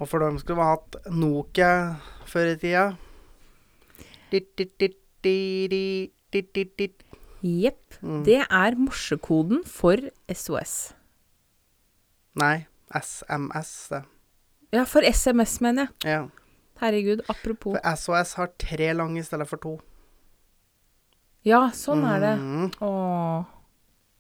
Og 0.01 0.09
for 0.11 0.21
dem 0.21 0.37
skulle 0.39 0.61
vi 0.61 0.69
hatt 0.69 0.97
Nokia 1.13 1.71
før 2.29 2.51
i 2.53 2.57
tida. 2.61 2.87
Dit, 4.33 4.51
dit, 4.59 4.73
dit, 4.81 4.97
dit, 5.25 5.71
dit, 5.73 6.13
dit, 6.35 6.51
dit, 6.55 6.73
dit. 6.79 7.03
Jepp. 7.47 7.97
Mm. 8.03 8.23
Det 8.27 8.41
er 8.45 8.77
morsekoden 8.81 9.63
for 9.69 10.01
SOS. 10.33 10.75
Nei, 12.37 12.67
SMS, 12.93 13.71
det. 13.93 14.03
Ja, 14.75 14.83
for 14.89 15.07
SMS, 15.07 15.61
mener 15.65 15.87
jeg. 15.87 16.11
Ja. 16.11 16.23
Herregud, 16.83 17.23
apropos. 17.33 17.79
For 17.79 17.97
SOS 17.97 18.35
har 18.37 18.51
tre 18.61 18.91
lange 18.99 19.23
i 19.23 19.25
stedet 19.25 19.47
for 19.49 19.63
to. 19.63 19.77
Ja, 21.47 21.69
sånn 21.73 22.03
er 22.05 22.19
det. 22.25 22.33
Mm, 22.43 22.73
Åh. 22.83 23.45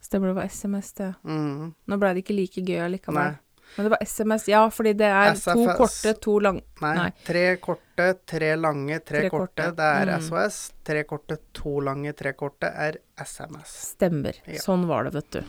Stemmer 0.06 0.30
det 0.30 0.36
var 0.38 0.46
SMS, 0.46 0.92
det. 0.94 1.08
mm, 1.26 1.72
Nå 1.90 1.96
ble 1.98 2.12
det 2.14 2.22
ikke 2.22 2.36
like 2.38 2.62
gøy 2.62 2.78
allikevel. 2.84 3.18
nei. 3.34 3.42
Men 3.76 3.84
det 3.86 3.90
var 3.92 3.98
SMS, 4.06 4.46
ja, 4.48 4.62
fordi 4.72 4.92
det 4.96 5.08
er 5.12 5.34
to 5.36 5.66
korte, 5.76 6.12
to 6.24 6.38
lange 6.40 6.62
Nei. 6.80 6.94
Nei. 6.96 7.10
Tre 7.26 7.44
korte, 7.60 8.06
tre 8.26 8.54
lange, 8.56 8.98
tre, 9.04 9.20
Tre 9.26 9.30
korte. 9.30 9.52
korte. 9.52 9.76
Det 9.76 9.90
er 10.00 10.12
Mm. 10.16 10.22
SOS. 10.24 10.72
Tre 10.84 11.04
korte, 11.04 11.38
to 11.52 11.80
lange, 11.80 12.12
tre 12.16 12.32
korte 12.32 12.70
er 12.72 12.96
SMS. 13.20 13.74
Stemmer. 13.96 14.34
Ja. 14.46 14.60
Sånn 14.62 14.86
var 14.88 15.04
det, 15.04 15.12
vet 15.14 15.30
du. 15.30 15.44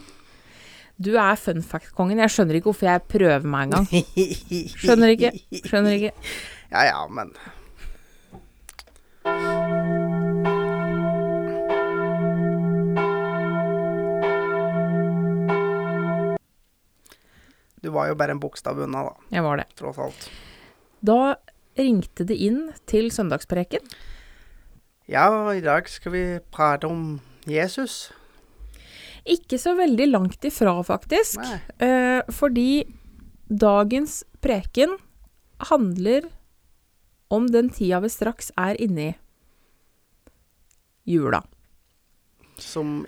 Du 1.00 1.12
er 1.16 1.36
fun 1.36 1.62
fact-kongen. 1.62 2.18
Jeg 2.18 2.28
skjønner 2.34 2.56
ikke 2.58 2.72
hvorfor 2.72 2.88
jeg 2.90 3.08
prøver 3.08 3.44
meg 3.46 3.68
engang. 3.68 3.86
Skjønner 4.82 5.14
ikke. 5.14 5.30
Skjønner 5.62 5.94
ikke. 5.94 6.12
Ja 6.72 6.82
ja, 6.90 7.06
men 7.08 7.30
Du 17.88 17.94
var 17.94 18.10
jo 18.10 18.16
bare 18.20 18.34
en 18.36 18.40
bokstav 18.42 18.76
unna, 18.84 19.06
da, 19.08 19.14
Jeg 19.32 19.42
var 19.46 19.56
det. 19.62 19.64
tross 19.80 19.96
alt. 20.04 20.28
Da 21.00 21.36
ringte 21.78 22.26
det 22.28 22.36
inn 22.44 22.66
til 22.90 23.08
søndagspreken. 23.14 23.80
Ja, 25.08 25.24
i 25.56 25.62
dag 25.64 25.88
skal 25.88 26.12
vi 26.12 26.22
prate 26.52 26.84
om 26.90 27.20
Jesus. 27.48 28.10
Ikke 29.28 29.56
så 29.60 29.72
veldig 29.78 30.10
langt 30.10 30.44
ifra, 30.44 30.74
faktisk. 30.84 31.40
Eh, 31.80 32.20
fordi 32.28 32.84
dagens 33.48 34.20
preken 34.44 34.98
handler 35.70 36.28
om 37.32 37.46
den 37.48 37.70
tida 37.72 38.02
vi 38.04 38.08
straks 38.12 38.52
er 38.60 38.76
inne 38.84 39.06
i. 39.08 39.16
Jula. 41.08 41.40
Som 42.60 43.06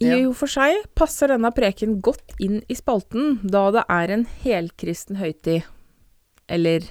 I 0.00 0.24
og 0.24 0.32
for 0.38 0.48
seg 0.48 0.80
passer 0.96 1.28
denne 1.28 1.50
preken 1.52 1.98
godt 2.00 2.32
inn 2.40 2.62
i 2.72 2.76
spalten, 2.78 3.38
da 3.44 3.66
det 3.74 3.84
er 3.92 4.12
en 4.14 4.24
helkristen 4.44 5.18
høytid. 5.20 5.66
Eller 6.48 6.86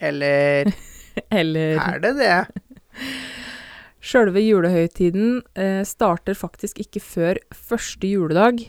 Eller 0.00 0.72
Eller 1.38 1.78
er 1.82 2.02
det 2.02 2.12
det? 2.18 2.34
Sjølve 3.98 4.40
julehøytiden 4.42 5.40
eh, 5.58 5.82
starter 5.86 6.36
faktisk 6.38 6.78
ikke 6.82 7.02
før 7.02 7.40
første 7.54 8.06
juledag, 8.06 8.62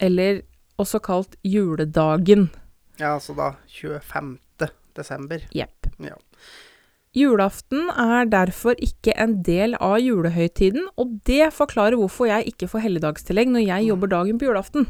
eller 0.00 0.42
også 0.78 1.00
kalt 1.02 1.36
juledagen. 1.42 2.50
Ja, 3.00 3.14
altså 3.14 3.34
da 3.38 3.54
25. 3.70 4.36
desember. 4.96 5.44
Jepp. 5.56 5.88
Ja. 6.04 6.16
Julaften 7.16 7.88
er 7.88 8.28
derfor 8.28 8.76
ikke 8.84 9.14
en 9.16 9.38
del 9.46 9.74
av 9.80 9.96
julehøytiden, 10.02 10.90
og 11.00 11.16
det 11.26 11.48
forklarer 11.56 11.96
hvorfor 11.96 12.28
jeg 12.28 12.52
ikke 12.52 12.68
får 12.68 12.84
helligdagstillegg 12.84 13.48
når 13.54 13.64
jeg 13.64 13.88
jobber 13.88 14.12
dagen 14.12 14.38
på 14.40 14.48
julaften. 14.50 14.86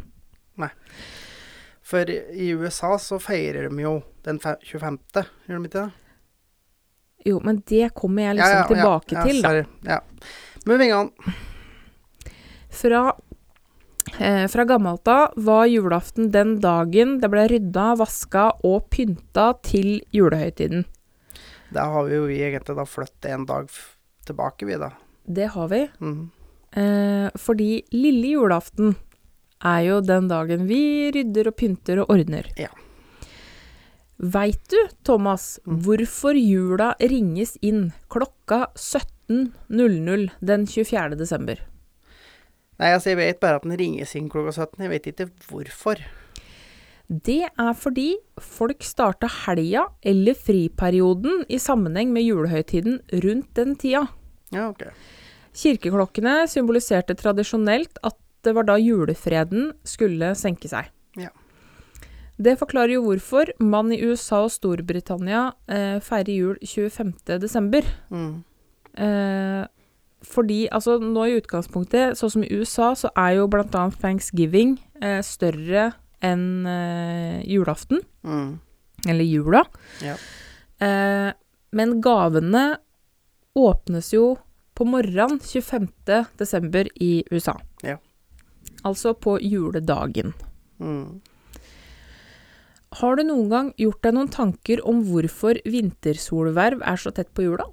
For 1.88 2.10
i 2.10 2.50
USA 2.58 2.98
så 3.00 3.20
feirer 3.22 3.70
de 3.70 3.84
jo 3.84 3.94
den 4.26 4.40
25., 4.42 4.98
gjør 5.48 5.62
de 5.62 5.70
ikke 5.70 5.78
det? 5.78 5.88
Jo, 7.28 7.38
men 7.44 7.62
det 7.68 7.88
kommer 7.98 8.28
jeg 8.28 8.38
liksom 8.38 8.74
tilbake 8.74 9.16
ja, 9.16 9.22
til, 9.26 9.40
da. 9.42 9.48
sorry. 9.48 9.64
Ja. 9.88 9.98
Moving 10.68 10.92
on. 10.94 11.08
Fra, 12.78 13.00
eh, 14.18 14.44
fra 14.50 14.66
gammelt 14.68 15.08
av 15.08 15.38
var 15.48 15.66
julaften 15.70 16.30
den 16.34 16.58
dagen 16.62 17.18
det 17.22 17.30
ble 17.32 17.48
rydda, 17.50 17.88
vaska 18.02 18.50
og 18.68 18.90
pynta 18.92 19.50
til 19.66 19.98
julehøytiden. 20.14 20.86
Da 21.74 21.84
har 21.92 22.04
vi 22.08 22.14
jo 22.16 22.26
vi 22.28 22.38
egentlig 22.42 22.76
da 22.78 22.84
flyttet 22.88 23.30
en 23.34 23.44
dag 23.48 23.68
tilbake, 24.28 24.66
vi 24.68 24.76
da. 24.80 24.90
Det 25.28 25.50
har 25.52 25.68
vi. 25.68 25.82
Mm. 26.00 26.30
Eh, 26.72 27.28
fordi 27.36 27.82
lille 27.92 28.34
julaften 28.36 28.94
er 29.64 29.80
jo 29.88 30.00
den 30.00 30.28
dagen 30.30 30.66
vi 30.68 31.10
rydder 31.12 31.50
og 31.50 31.56
pynter 31.60 32.00
og 32.02 32.12
ordner. 32.14 32.48
Ja. 32.60 32.68
Veit 34.18 34.64
du, 34.72 34.78
Thomas, 35.06 35.58
Mm. 35.66 35.80
hvorfor 35.84 36.34
jula 36.34 36.94
ringes 37.00 37.56
inn 37.62 37.92
klokka 38.10 38.66
17.00 38.74 40.30
den 40.40 40.66
24. 40.66 41.14
desember? 41.16 41.60
Nei, 42.78 42.92
altså 42.94 43.10
jeg 43.10 43.16
vet 43.18 43.40
bare 43.40 43.56
at 43.56 43.62
den 43.66 43.76
ringes 43.78 44.14
inn 44.16 44.28
klokka 44.30 44.52
17. 44.52 44.82
Jeg 44.86 44.90
vet 44.90 45.06
ikke 45.12 45.30
hvorfor. 45.50 45.96
Det 47.08 47.46
er 47.48 47.70
fordi 47.72 48.10
folk 48.36 48.84
starta 48.84 49.30
helga 49.46 49.86
eller 50.04 50.36
friperioden 50.36 51.46
i 51.48 51.56
sammenheng 51.60 52.12
med 52.12 52.26
julehøytiden 52.26 52.98
rundt 53.24 53.54
den 53.56 53.76
tida. 53.80 54.04
Ja, 54.52 54.68
ok. 54.68 54.90
Kirkeklokkene 55.56 56.42
symboliserte 56.52 57.16
tradisjonelt 57.16 57.96
at 58.04 58.18
det 58.44 58.52
var 58.54 58.68
da 58.68 58.76
julefreden 58.76 59.72
skulle 59.88 60.34
senke 60.38 60.68
seg. 60.70 60.90
Ja. 61.18 61.32
Det 62.38 62.58
forklarer 62.60 62.98
jo 62.98 63.06
hvorfor 63.06 63.50
man 63.58 63.90
i 63.90 63.98
USA 64.04 64.44
og 64.44 64.52
Storbritannia 64.54 65.48
eh, 65.66 65.96
feirer 66.04 66.30
jul 66.30 66.60
25. 66.62 67.40
desember. 67.40 67.88
Mm. 68.12 68.44
Eh, 69.00 69.64
fordi 70.28 70.66
altså 70.74 70.98
nå 71.00 71.24
i 71.24 71.38
utgangspunktet, 71.40 72.18
sånn 72.18 72.34
som 72.36 72.44
i 72.44 72.52
USA, 72.52 72.92
så 72.94 73.10
er 73.16 73.38
jo 73.38 73.48
annet 73.48 73.98
thanksgiving 74.02 74.76
eh, 75.00 75.22
større 75.24 75.92
enn 76.24 76.66
uh, 76.66 77.38
julaften, 77.46 78.00
Mm. 78.24 78.58
eller 79.06 79.24
jula. 79.24 79.64
Ja. 80.02 80.16
Uh, 80.82 81.32
men 81.72 82.00
gavene 82.02 82.78
åpnes 83.58 84.12
jo 84.14 84.36
på 84.74 84.86
morgenen 84.86 85.40
25. 85.42 85.88
desember 86.38 86.86
i 87.02 87.24
USA. 87.30 87.56
Ja. 87.82 87.96
Altså 88.86 89.14
på 89.14 89.38
juledagen. 89.42 90.32
Mm. 90.78 91.20
Har 93.00 93.16
du 93.18 93.22
noen 93.26 93.48
gang 93.50 93.72
gjort 93.76 94.02
deg 94.06 94.14
noen 94.16 94.30
tanker 94.32 94.80
om 94.88 95.02
hvorfor 95.04 95.58
vintersolverv 95.66 96.80
er 96.86 96.96
så 96.96 97.10
tett 97.12 97.32
på 97.36 97.44
jula? 97.44 97.66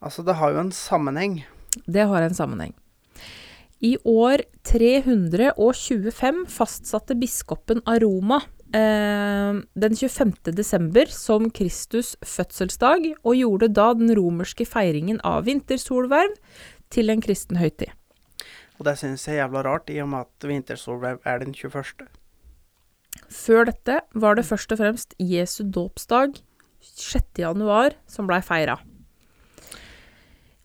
Altså, 0.00 0.22
det 0.24 0.36
har 0.38 0.52
jo 0.54 0.60
en 0.62 0.72
sammenheng. 0.72 1.40
Det 1.86 2.04
har 2.08 2.22
en 2.24 2.34
sammenheng. 2.36 2.74
I 3.84 3.96
år 4.08 4.40
325 4.64 6.46
fastsatte 6.48 7.14
biskopen 7.14 7.82
av 7.84 8.00
Roma 8.00 8.38
eh, 8.72 9.58
den 9.74 9.96
25. 9.96 10.32
desember 10.56 11.12
som 11.12 11.50
Kristus 11.50 12.14
fødselsdag, 12.24 13.10
og 13.20 13.36
gjorde 13.36 13.68
da 13.76 13.90
den 13.98 14.14
romerske 14.16 14.64
feiringen 14.68 15.20
av 15.20 15.44
vintersolverv 15.48 16.38
til 16.88 17.12
en 17.12 17.20
kristen 17.20 17.60
høytid. 17.60 17.92
Og 18.80 18.88
det 18.88 18.96
synes 19.00 19.24
jeg 19.26 19.36
er 19.36 19.44
jævla 19.44 19.64
rart, 19.64 19.92
i 19.92 20.00
og 20.00 20.10
med 20.12 20.24
at 20.24 20.48
vintersolverv 20.48 21.20
er 21.24 21.44
den 21.44 21.52
21. 21.52 22.08
Før 23.32 23.68
dette 23.68 24.00
var 24.14 24.36
det 24.36 24.48
først 24.48 24.72
og 24.72 24.80
fremst 24.80 25.16
Jesu 25.20 25.64
dåpsdag, 25.64 26.36
6. 26.80 27.40
januar, 27.40 27.96
som 28.08 28.28
blei 28.28 28.40
feira. 28.44 28.78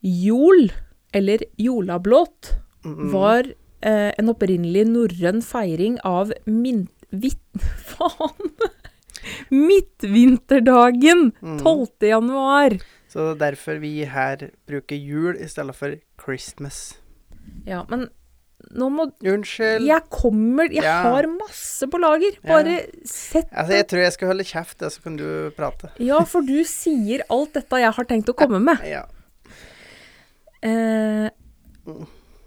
Jol, 0.02 0.70
eller 1.16 1.44
jolablåt, 1.60 2.52
var 2.84 3.50
eh, 3.82 4.12
en 4.18 4.30
opprinnelig 4.34 4.86
norrøn 4.90 5.42
feiring 5.46 6.00
av 6.08 6.34
min... 6.46 6.88
Vitt... 7.12 7.42
Faen! 7.92 8.54
Midtvinterdagen! 9.52 11.32
mm. 11.42 11.60
12. 11.60 11.88
januar. 12.10 12.78
Så 13.12 13.20
det 13.20 13.32
er 13.36 13.52
derfor 13.52 13.82
vi 13.84 13.92
her 14.08 14.50
bruker 14.70 14.96
jul 14.96 15.36
i 15.36 15.48
stedet 15.52 15.76
for 15.76 15.98
Christmas. 16.22 16.96
Ja, 17.68 17.84
men 17.90 18.08
nå 18.78 18.88
må 18.94 19.08
Unnskyld. 19.26 19.84
Jeg 19.88 20.06
kommer 20.14 20.70
Jeg 20.72 20.84
Ja. 20.86 21.02
har 21.10 21.28
masse 21.28 21.88
på 21.92 22.00
lager. 22.00 22.38
Ja. 22.44 22.54
Bare 22.54 22.76
sett 23.04 23.50
Altså, 23.52 23.74
jeg 23.74 23.88
tror 23.90 24.00
jeg 24.06 24.14
skal 24.14 24.28
holde 24.32 24.44
kjeft, 24.48 24.80
så 24.80 25.02
kan 25.04 25.18
du 25.18 25.52
prate. 25.58 25.90
Ja, 26.00 26.22
for 26.24 26.42
du 26.46 26.64
sier 26.64 27.26
alt 27.30 27.54
dette 27.58 27.82
jeg 27.82 27.92
har 27.98 28.06
tenkt 28.06 28.30
å 28.32 28.38
komme 28.38 28.62
med. 28.64 28.80
Ja. 28.88 29.04
Eh, 30.64 31.30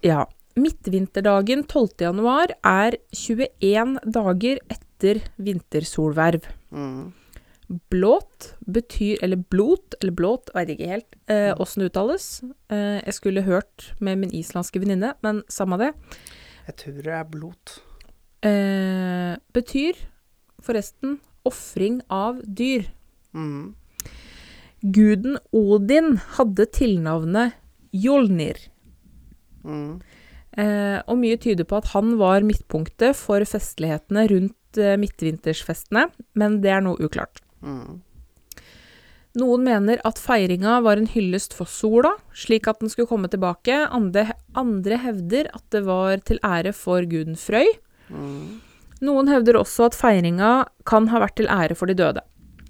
ja. 0.05 0.23
Midtvinterdagen 0.55 1.65
12. 1.67 2.05
januar 2.05 2.53
er 2.63 2.95
21 3.11 3.97
dager 4.15 4.61
etter 4.71 5.19
vintersolverv. 5.35 6.45
Mm. 6.71 7.11
Blåt 7.89 8.51
betyr 8.69 9.17
Eller 9.25 9.41
blot, 9.41 9.95
eller 9.99 10.13
blåt, 10.13 10.51
veit 10.53 10.69
ikke 10.69 10.89
helt 10.91 11.15
eh, 11.27 11.51
det 11.57 11.89
uttales. 11.89 12.27
Eh, 12.69 13.01
jeg 13.01 13.17
skulle 13.17 13.41
hørt 13.41 13.89
med 13.99 14.21
min 14.21 14.33
islandske 14.33 14.79
venninne, 14.79 15.15
men 15.25 15.41
samme 15.49 15.79
det. 15.81 15.91
Jeg 16.67 16.77
tror 16.81 17.01
det 17.01 17.15
er 17.17 17.25
blot. 17.31 17.73
Eh, 18.45 19.33
betyr 19.53 19.97
forresten 20.61 21.19
ofring 21.45 21.99
av 22.09 22.39
dyr. 22.45 22.85
Mm. 23.33 23.73
Guden 24.85 25.39
Odin 25.51 26.19
hadde 26.37 26.69
tilnavnet 26.69 27.57
Jolnir. 27.91 28.59
Mm. 29.65 29.89
Eh, 30.55 30.99
og 31.03 31.19
mye 31.19 31.37
tyder 31.41 31.67
på 31.67 31.81
at 31.81 31.91
han 31.91 32.15
var 32.21 32.45
midtpunktet 32.47 33.17
for 33.19 33.43
festlighetene 33.43 34.27
rundt 34.31 34.79
eh, 34.79 34.95
midtvintersfestene, 35.01 36.07
men 36.39 36.59
det 36.63 36.71
er 36.71 36.85
noe 36.85 36.99
uklart. 37.03 37.41
Mm. 37.65 37.99
Noen 39.35 39.65
mener 39.65 39.99
at 40.07 40.19
feiringa 40.21 40.77
var 40.85 40.99
en 40.99 41.09
hyllest 41.11 41.55
for 41.57 41.67
sola, 41.67 42.13
slik 42.31 42.69
at 42.71 42.79
den 42.79 42.91
skulle 42.91 43.09
komme 43.09 43.27
tilbake. 43.31 43.81
Andre, 43.91 44.29
andre 44.55 44.99
hevder 45.03 45.49
at 45.51 45.65
det 45.75 45.83
var 45.89 46.23
til 46.23 46.39
ære 46.39 46.71
for 46.75 47.03
guden 47.11 47.35
Frøy. 47.39 47.67
Mm. 48.07 48.61
Noen 49.03 49.27
hevder 49.27 49.59
også 49.59 49.89
at 49.89 49.97
feiringa 49.97 50.53
kan 50.87 51.09
ha 51.11 51.19
vært 51.25 51.35
til 51.41 51.51
ære 51.51 51.75
for 51.75 51.91
de 51.91 51.97
døde. 51.99 52.23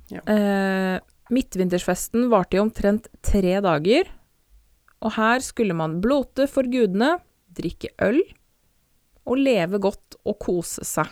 Ja. 0.10 0.23
Eh, 0.25 0.97
midtvintersfesten 1.34 2.31
varte 2.34 2.58
i 2.58 2.63
omtrent 2.63 3.12
tre 3.25 3.60
dager, 3.62 4.10
og 5.05 5.13
her 5.19 5.43
skulle 5.45 5.75
man 5.77 5.99
blåte 6.01 6.47
for 6.49 6.65
gudene, 6.69 7.19
drikke 7.55 7.91
øl 8.01 8.23
og 9.25 9.37
leve 9.41 9.79
godt 9.81 10.17
og 10.25 10.37
kose 10.41 10.85
seg. 10.85 11.11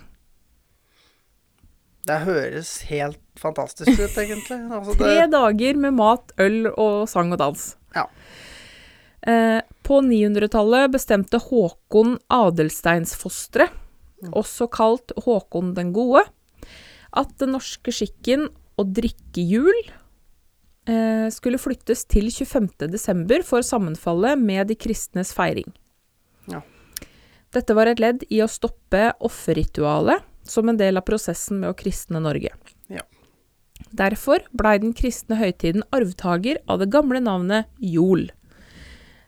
Det 2.03 2.17
høres 2.25 2.71
helt 2.89 3.21
fantastisk 3.39 3.93
ut, 3.95 4.17
egentlig. 4.19 4.57
Altså, 4.75 4.97
Tre 4.99 5.13
det, 5.21 5.29
dager 5.31 5.79
med 5.79 5.95
mat, 5.95 6.33
øl 6.41 6.67
og 6.73 7.05
sang 7.09 7.31
og 7.31 7.39
dans. 7.39 7.67
Ja. 7.95 8.07
Eh, 9.23 9.61
på 9.87 10.01
900-tallet 10.03 10.91
bestemte 10.91 11.39
Håkon 11.39 12.17
Adelsteinsfostre, 12.33 13.69
også 14.35 14.67
kalt 14.71 15.13
Håkon 15.23 15.71
den 15.77 15.93
gode, 15.95 16.25
at 17.13 17.31
den 17.39 17.53
norske 17.55 17.93
skikken 17.93 18.49
å 18.79 18.85
drikke 18.89 19.43
jul 19.47 19.79
skulle 21.31 21.61
flyttes 21.61 22.01
til 22.11 22.27
25. 22.27 22.89
desember 22.91 23.45
for 23.47 23.61
å 23.61 23.65
sammenfalle 23.65 24.33
med 24.35 24.67
de 24.67 24.75
kristnes 24.75 25.31
feiring. 25.35 25.69
Ja. 26.51 26.59
Dette 27.55 27.75
var 27.77 27.87
et 27.87 28.01
ledd 28.01 28.25
i 28.33 28.41
å 28.43 28.49
stoppe 28.51 29.11
offerritualet 29.23 30.25
som 30.43 30.69
en 30.69 30.79
del 30.79 30.99
av 30.99 31.05
prosessen 31.07 31.61
med 31.61 31.71
å 31.71 31.77
kristne 31.77 32.21
Norge. 32.23 32.51
Ja. 32.91 33.03
Derfor 33.95 34.43
blei 34.55 34.77
den 34.83 34.95
kristne 34.97 35.37
høytiden 35.39 35.85
arvtaker 35.95 36.59
av 36.67 36.81
det 36.81 36.89
gamle 36.93 37.21
navnet 37.23 37.69
jol. 37.77 38.27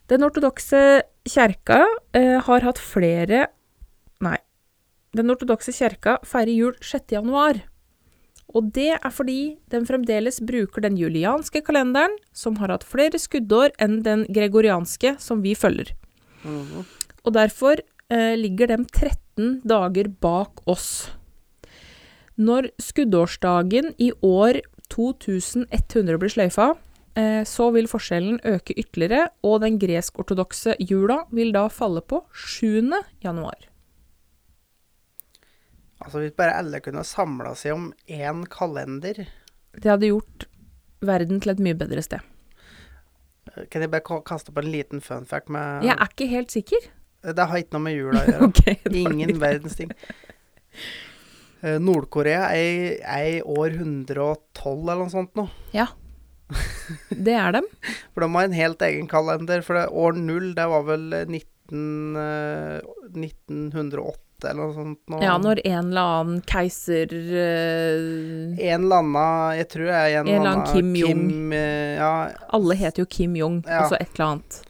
Den 0.09 0.25
ortodokse 0.25 1.03
kjerka 1.25 1.83
eh, 2.13 2.37
har 2.45 2.65
hatt 2.65 2.81
flere 2.81 3.47
Nei. 4.23 4.37
Den 5.15 5.31
ortodokse 5.31 5.73
kjerka 5.75 6.17
feirer 6.25 6.53
jul 6.53 6.75
6. 6.83 7.11
januar. 7.17 7.59
Og 8.55 8.71
det 8.75 8.93
er 8.95 9.11
fordi 9.11 9.57
den 9.71 9.83
fremdeles 9.87 10.39
bruker 10.39 10.85
den 10.85 10.95
julianske 10.99 11.59
kalenderen, 11.65 12.15
som 12.31 12.55
har 12.61 12.71
hatt 12.71 12.87
flere 12.87 13.19
skuddår 13.19 13.75
enn 13.83 13.99
den 14.05 14.23
gregorianske, 14.31 15.17
som 15.19 15.43
vi 15.43 15.55
følger. 15.59 15.91
Mm. 16.45 16.85
Og 17.25 17.35
derfor 17.35 17.81
eh, 17.81 18.35
ligger 18.39 18.71
de 18.71 18.79
13 18.85 19.59
dager 19.67 20.09
bak 20.23 20.63
oss. 20.71 21.11
Når 22.35 22.69
skuddårsdagen 22.79 23.93
i 23.99 24.11
år 24.23 24.61
2100 24.91 26.19
blir 26.21 26.31
sløyfa, 26.31 26.71
eh, 27.19 27.43
så 27.43 27.69
vil 27.75 27.91
forskjellen 27.91 28.39
øke 28.45 28.75
ytterligere, 28.75 29.29
og 29.43 29.61
den 29.67 29.79
gresk-ortodokse 29.81 30.77
jula 30.79 31.25
vil 31.31 31.51
da 31.55 31.67
falle 31.67 32.03
på 32.03 32.23
7. 32.31 32.93
januar. 33.23 33.74
Altså, 36.05 36.21
hvis 36.21 36.35
bare 36.37 36.53
alle 36.59 36.79
kunne 36.85 37.01
samla 37.07 37.55
seg 37.57 37.73
om 37.73 37.87
én 38.05 38.43
kalender 38.53 39.23
Det 39.73 39.89
hadde 39.89 40.11
gjort 40.11 40.45
verden 41.05 41.41
til 41.41 41.51
et 41.55 41.61
mye 41.65 41.77
bedre 41.77 42.01
sted. 42.05 42.21
Kan 43.71 43.83
jeg 43.83 43.91
bare 43.93 44.21
kaste 44.25 44.53
på 44.53 44.61
en 44.63 44.71
liten 44.71 45.01
fun 45.03 45.25
fact 45.29 45.49
med 45.53 45.83
Jeg 45.85 45.95
er 45.97 46.09
ikke 46.13 46.29
helt 46.31 46.53
sikker. 46.53 46.87
Det 47.25 47.45
har 47.49 47.57
ikke 47.61 47.73
noe 47.77 47.85
med 47.87 47.95
jula 47.97 48.21
å 48.21 48.25
gjøre. 48.31 48.49
okay, 48.51 48.77
Ingen 49.01 49.35
verdens 49.41 49.77
ting. 49.79 49.91
Eh, 51.65 51.77
Nord-Korea 51.81 52.49
er, 52.53 52.97
i 53.33 53.39
år 53.41 53.77
112 53.79 54.73
eller 54.85 55.01
noe 55.01 55.13
sånt 55.13 55.33
nå. 55.37 55.47
Ja. 55.73 55.87
Det 57.09 57.33
er 57.33 57.55
dem. 57.57 57.65
For 58.13 58.21
de 58.21 58.29
har 58.35 58.45
en 58.49 58.57
helt 58.57 58.85
egen 58.85 59.09
kalender. 59.09 59.63
For 59.65 59.79
det, 59.79 59.87
år 59.89 60.19
null, 60.19 60.51
det 60.57 60.67
var 60.69 60.85
vel 60.85 61.07
19, 61.25 62.19
eh, 62.21 62.77
1908 63.15 64.21
eller 64.49 64.61
noe 64.69 64.75
sånt. 64.75 64.99
Nå. 65.11 65.19
Ja, 65.23 65.37
når 65.41 65.61
en 65.65 65.89
eller 65.91 66.11
annen 66.19 66.41
keiser 66.49 67.11
uh, 67.11 68.53
En 68.59 68.85
eller 68.85 69.01
annen 69.01 69.57
Jeg 69.59 69.67
tror 69.73 69.89
det 69.89 69.97
er 69.97 70.15
en, 70.21 70.27
En 70.27 70.35
eller 70.39 70.51
annen 70.51 70.71
Kim 70.73 70.93
Jong. 70.99 71.25
Uh, 71.51 71.95
ja, 71.99 72.13
Alle 72.59 72.77
heter 72.79 73.03
jo 73.03 73.09
Kim 73.17 73.35
Jong, 73.39 73.59
Ja. 73.67 73.81
altså 73.83 73.99
et 73.99 74.13
eller 74.15 74.25
annet. 74.35 74.61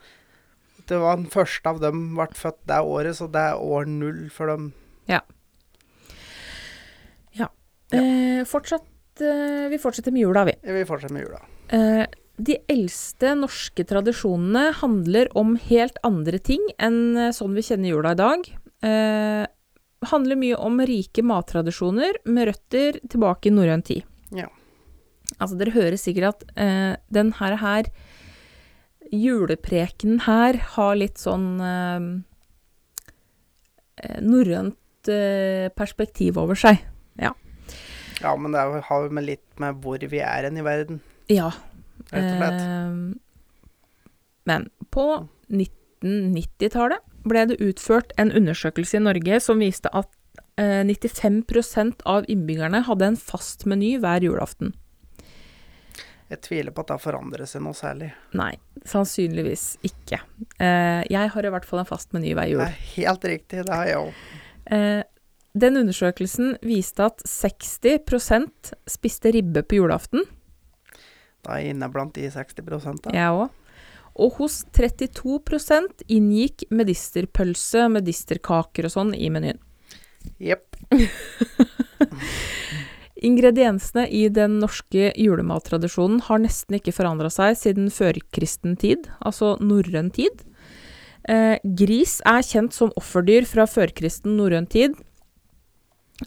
det 0.87 0.97
var 1.01 1.15
den 1.17 1.29
første 1.33 1.69
av 1.69 1.79
dem 1.81 2.01
ble 2.17 2.27
født 2.37 2.59
det 2.69 2.81
året, 2.85 3.15
så 3.17 3.25
det 3.33 3.41
er 3.41 3.61
år 3.61 3.87
null 3.89 4.27
for 4.29 4.51
dem. 4.53 4.67
Ja. 5.09 5.21
Eh, 7.93 8.41
fortsatt, 8.49 8.85
eh, 9.21 9.67
vi 9.69 9.77
fortsetter 9.79 10.11
med 10.11 10.21
jula, 10.25 10.45
vi. 10.45 10.53
Vi 10.61 10.85
fortsetter 10.89 11.13
med 11.13 11.21
jula. 11.27 11.41
Eh, 11.69 12.05
de 12.37 12.57
eldste 12.67 13.35
norske 13.37 13.85
tradisjonene 13.87 14.73
handler 14.81 15.29
om 15.37 15.53
helt 15.69 15.97
andre 16.03 16.39
ting 16.41 16.65
enn 16.81 17.15
eh, 17.15 17.31
sånn 17.31 17.53
vi 17.55 17.61
kjenner 17.63 17.93
jula 17.93 18.11
i 18.15 18.19
dag. 18.19 18.49
Eh, 18.83 19.45
handler 20.11 20.37
mye 20.39 20.57
om 20.61 20.79
rike 20.87 21.23
mattradisjoner 21.25 22.19
med 22.25 22.47
røtter 22.51 22.99
tilbake 23.09 23.49
i 23.49 23.53
norrøn 23.55 23.83
tid. 23.85 24.03
Ja. 24.35 24.47
Altså, 25.39 25.57
dere 25.59 25.73
hører 25.75 25.97
sikkert 25.99 26.27
at 26.35 26.43
eh, 26.61 26.95
den 27.13 27.31
her, 27.39 27.55
her 27.61 27.89
juleprekenen 29.13 30.21
her 30.25 30.57
har 30.75 30.95
litt 30.97 31.17
sånn 31.21 31.47
eh, 31.61 32.07
eh, 34.03 34.19
norrønt 34.25 35.09
eh, 35.11 35.69
perspektiv 35.77 36.37
over 36.41 36.57
seg. 36.59 36.81
Ja, 38.23 38.31
men 38.39 38.53
det 38.55 38.61
har 38.87 39.03
jo 39.03 39.09
med 39.13 39.25
litt 39.27 39.59
med 39.59 39.81
hvor 39.83 39.99
vi 39.99 40.21
er 40.23 40.45
hen 40.47 40.55
i 40.57 40.63
verden, 40.65 41.01
Ja. 41.29 41.49
rett 42.13 42.29
og 42.31 42.37
slett. 42.39 42.61
Eh, 42.63 42.93
men 44.47 44.69
på 44.93 45.05
1990-tallet 45.51 47.01
ble 47.27 47.45
det 47.49 47.57
utført 47.63 48.13
en 48.21 48.31
undersøkelse 48.31 48.97
i 48.99 49.03
Norge 49.03 49.39
som 49.43 49.59
viste 49.63 49.89
at 49.93 50.09
eh, 50.57 50.83
95% 50.87 52.05
av 52.05 52.25
innbyggerne 52.31 52.83
hadde 52.87 53.11
en 53.13 53.17
fast 53.19 53.65
meny 53.69 53.95
hver 54.03 54.23
julaften. 54.25 54.73
Jeg 56.29 56.39
tviler 56.41 56.73
på 56.73 56.81
at 56.81 56.89
det 56.89 56.95
har 56.97 57.03
forandret 57.03 57.49
seg 57.51 57.61
noe 57.61 57.77
særlig. 57.77 58.07
Nei, 58.33 58.55
sannsynligvis 58.89 59.65
ikke. 59.85 60.17
Eh, 60.57 61.03
jeg 61.11 61.29
har 61.35 61.45
i 61.45 61.51
hvert 61.53 61.67
fall 61.69 61.83
en 61.83 61.89
fast 61.89 62.15
meny 62.17 62.31
hver 62.33 62.47
Det 62.49 62.55
jul. 62.55 62.63
er 62.65 62.79
helt 62.95 63.27
riktig, 63.29 63.65
det 63.67 63.73
har 63.75 63.85
jeg 63.91 63.99
òg. 64.07 64.23
Eh, 64.73 65.03
den 65.55 65.77
undersøkelsen 65.79 66.55
viste 66.65 67.05
at 67.05 67.21
60% 67.29 68.73
spiste 68.89 69.31
ribbe 69.37 69.61
på 69.63 69.77
julaften. 69.77 70.25
Da 71.45 71.53
er 71.59 71.61
jeg 71.61 71.75
inne 71.75 71.91
blant 71.93 72.15
de 72.17 72.25
60 72.33 72.57
da. 73.05 73.13
Jeg 73.13 73.29
òg. 73.37 73.49
Og 74.15 74.37
hos 74.39 74.61
32% 74.75 76.05
inngikk 76.07 76.67
medisterpølse, 76.71 77.89
medisterkaker 77.91 78.87
og 78.87 78.93
sånn 78.93 79.13
i 79.17 79.29
menyen. 79.33 79.59
Jepp. 80.41 80.77
Ingrediensene 83.25 84.05
i 84.11 84.27
den 84.33 84.59
norske 84.61 85.11
julemattradisjonen 85.15 86.19
har 86.27 86.41
nesten 86.43 86.77
ikke 86.77 86.93
forandra 86.95 87.31
seg 87.33 87.55
siden 87.57 87.87
førkristen 87.93 88.75
tid, 88.79 89.07
altså 89.23 89.55
norrøn 89.63 90.11
tid. 90.15 90.43
Eh, 91.25 91.57
gris 91.63 92.19
er 92.27 92.45
kjent 92.45 92.75
som 92.75 92.93
offerdyr 92.99 93.47
fra 93.49 93.65
førkristen 93.69 94.35
norrøn 94.37 94.67
tid. 94.69 94.97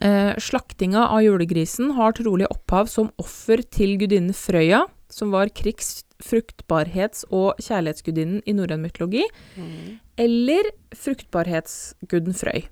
Eh, 0.01 0.35
slaktinga 0.43 1.07
av 1.07 1.23
julegrisen 1.25 1.95
har 1.97 2.17
trolig 2.19 2.49
opphav 2.51 2.91
som 2.91 3.13
offer 3.21 3.63
til 3.63 3.95
gudinnen 4.01 4.35
Frøya, 4.37 4.83
som 5.13 5.31
var 5.33 5.53
krigs-, 5.55 6.03
fruktbarhets- 6.23 7.25
og 7.31 7.57
kjærlighetsgudinnen 7.63 8.43
i 8.47 8.53
norrøn 8.53 8.83
mytologi, 8.83 9.23
Mm. 9.57 9.99
eller 10.19 10.63
fruktbarhetsguden 10.95 12.35
Frøy. 12.35 12.65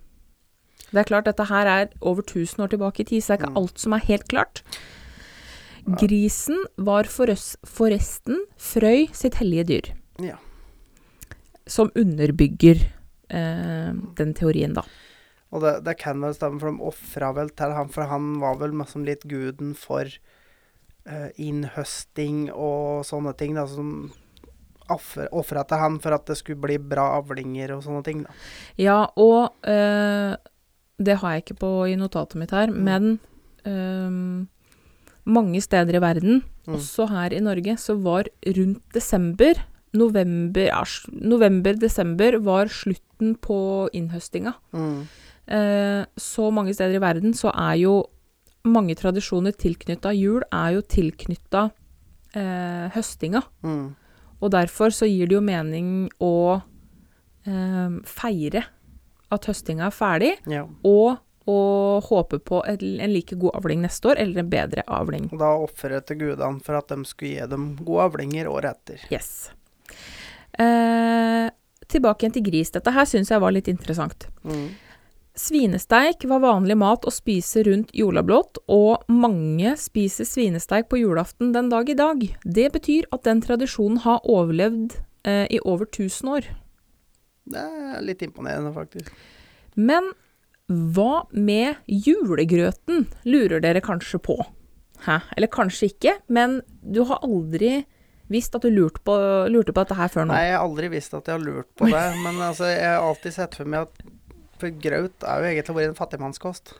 Det 0.92 0.98
er 0.98 1.04
klart, 1.04 1.24
dette 1.24 1.44
her 1.48 1.66
er 1.66 1.88
over 2.00 2.22
1000 2.22 2.62
år 2.64 2.68
tilbake 2.70 3.00
i 3.00 3.04
tid, 3.04 3.20
så 3.22 3.26
det 3.36 3.40
er 3.40 3.46
ikke 3.46 3.50
Mm. 3.52 3.56
alt 3.62 3.78
som 3.78 3.92
er 3.92 3.98
helt 4.06 4.28
klart. 4.28 4.62
Grisen 5.86 6.64
var 6.76 7.04
forresten 7.04 8.40
Frøy 8.58 9.06
sitt 9.14 9.34
hellige 9.34 9.64
dyr, 9.66 9.92
Ja. 10.20 10.36
som 11.66 11.90
underbygger 11.94 12.80
eh, 13.28 13.92
den 14.14 14.34
teorien, 14.34 14.72
da. 14.74 14.82
Og 15.52 15.60
det, 15.62 15.84
det 15.84 15.96
kan 15.98 16.20
vel 16.20 16.32
stemme, 16.34 16.60
for 16.60 16.70
de 16.70 16.78
ofra 16.78 17.32
vel 17.34 17.48
til 17.50 17.72
han, 17.74 17.88
for 17.88 18.02
han 18.04 18.38
var 18.38 18.56
vel 18.56 18.70
liksom 18.70 19.04
litt 19.04 19.22
guden 19.26 19.74
for 19.76 20.04
innhøsting 21.38 22.50
og 22.52 23.04
sånne 23.06 23.32
ting, 23.38 23.54
da, 23.54 23.66
som 23.70 24.10
ofra 24.88 25.64
til 25.66 25.80
han 25.80 25.96
for 26.02 26.14
at 26.14 26.26
det 26.30 26.36
skulle 26.38 26.62
bli 26.62 26.76
bra 26.78 27.08
avlinger 27.18 27.72
og 27.74 27.82
sånne 27.86 28.04
ting, 28.06 28.20
da. 28.26 28.34
Ja, 28.78 28.98
og 29.18 29.54
eh, 29.66 30.36
det 31.02 31.16
har 31.22 31.32
jeg 31.34 31.42
ikke 31.44 31.58
på 31.64 31.70
i 31.90 31.96
notatet 31.98 32.38
mitt 32.38 32.50
her, 32.54 32.70
Mm. 32.70 32.84
men 32.84 33.18
eh, 33.66 34.46
mange 35.26 35.60
steder 35.62 35.96
i 35.98 36.02
verden, 36.04 36.42
Mm. 36.66 36.74
også 36.74 37.08
her 37.10 37.30
i 37.34 37.38
Norge, 37.40 37.76
så 37.78 37.94
var 38.02 38.24
rundt 38.46 38.82
desember 38.92 39.54
November, 39.94 40.66
ja, 40.66 40.82
november-desember 41.12 42.38
var 42.42 42.66
slutten 42.66 43.36
på 43.40 43.88
innhøstinga. 43.94 44.52
Mm. 44.74 45.06
Eh, 45.48 46.04
så 46.18 46.50
mange 46.52 46.74
steder 46.74 46.96
i 46.96 47.00
verden 47.00 47.32
så 47.34 47.52
er 47.54 47.76
jo 47.80 48.04
mange 48.66 48.96
tradisjoner 48.98 49.54
tilknytta 49.56 50.12
jul 50.16 50.42
er 50.52 50.74
jo 50.76 50.82
tilknytta 50.82 51.68
eh, 52.36 52.86
høstinga. 52.96 53.42
Mm. 53.66 53.94
Og 54.42 54.50
derfor 54.52 54.92
så 54.92 55.08
gir 55.08 55.30
det 55.30 55.38
jo 55.38 55.44
mening 55.44 56.08
å 56.22 56.32
eh, 57.46 58.00
feire 58.10 58.64
at 59.32 59.48
høstinga 59.50 59.88
er 59.88 59.94
ferdig, 59.94 60.34
Ja. 60.50 60.66
og 60.86 61.22
å 61.46 62.00
håpe 62.02 62.40
på 62.42 62.58
et, 62.66 62.82
en 62.82 63.12
like 63.12 63.36
god 63.38 63.54
avling 63.54 63.80
neste 63.84 64.10
år, 64.10 64.18
eller 64.18 64.42
en 64.42 64.50
bedre 64.50 64.82
avling. 64.90 65.28
Da 65.38 65.52
ofre 65.62 66.00
til 66.02 66.18
gudene 66.24 66.58
for 66.62 66.74
at 66.78 66.88
de 66.90 67.04
skulle 67.06 67.36
gi 67.38 67.46
dem 67.52 67.68
gode 67.86 68.08
avlinger 68.10 68.48
året 68.50 68.74
etter. 68.74 69.04
Yes. 69.14 69.52
Eh, 70.58 71.46
tilbake 71.86 72.24
igjen 72.26 72.34
til 72.34 72.46
gris. 72.48 72.72
Dette 72.74 72.90
her 72.94 73.06
syns 73.06 73.30
jeg 73.30 73.42
var 73.42 73.54
litt 73.54 73.68
interessant. 73.70 74.26
Mm. 74.42 74.68
Svinesteik 75.36 76.24
var 76.24 76.40
vanlig 76.40 76.78
mat 76.80 77.04
å 77.04 77.12
spise 77.12 77.60
rundt 77.66 77.90
jolablått, 77.92 78.56
og 78.72 79.04
mange 79.12 79.74
spiser 79.76 80.24
svinesteik 80.24 80.88
på 80.88 81.02
julaften 81.02 81.50
den 81.52 81.68
dag 81.68 81.90
i 81.92 81.96
dag. 81.98 82.22
Det 82.40 82.70
betyr 82.72 83.04
at 83.12 83.26
den 83.28 83.42
tradisjonen 83.44 84.00
har 84.06 84.24
overlevd 84.24 84.96
eh, 85.28 85.44
i 85.52 85.60
over 85.60 85.84
1000 85.90 86.32
år. 86.32 86.48
Det 87.52 87.60
er 87.60 88.00
litt 88.08 88.24
imponerende, 88.24 88.72
faktisk. 88.72 89.12
Men 89.76 90.08
hva 90.72 91.26
med 91.36 91.84
julegrøten, 91.84 93.04
lurer 93.28 93.60
dere 93.60 93.84
kanskje 93.84 94.22
på? 94.24 94.40
Hæ? 95.04 95.20
Eller 95.36 95.52
kanskje 95.52 95.92
ikke, 95.92 96.16
men 96.32 96.62
du 96.80 97.04
har 97.04 97.20
aldri 97.20 97.82
visst 98.32 98.56
at 98.56 98.64
du 98.64 98.72
lurte 98.72 99.04
på, 99.04 99.14
lurte 99.52 99.76
på 99.76 99.84
dette 99.84 100.00
her 100.00 100.08
før 100.10 100.24
nå. 100.24 100.32
Nei, 100.32 100.46
jeg 100.48 100.56
har 100.56 100.64
aldri 100.64 100.94
visst 100.96 101.12
at 101.14 101.28
jeg 101.28 101.36
har 101.36 101.44
lurt 101.44 101.68
på 101.76 101.92
det, 101.92 102.06
men 102.24 102.40
altså, 102.40 102.72
jeg 102.72 102.88
har 102.88 103.04
alltid 103.04 103.36
sett 103.36 103.60
for 103.60 103.68
meg 103.68 103.84
at 103.84 104.06
for 104.60 104.82
graut 104.82 105.26
er 105.26 105.42
jo 105.42 105.52
egentlig 105.52 105.78
vært 105.78 105.92
en 105.92 105.98
fattigmannskost. 105.98 106.74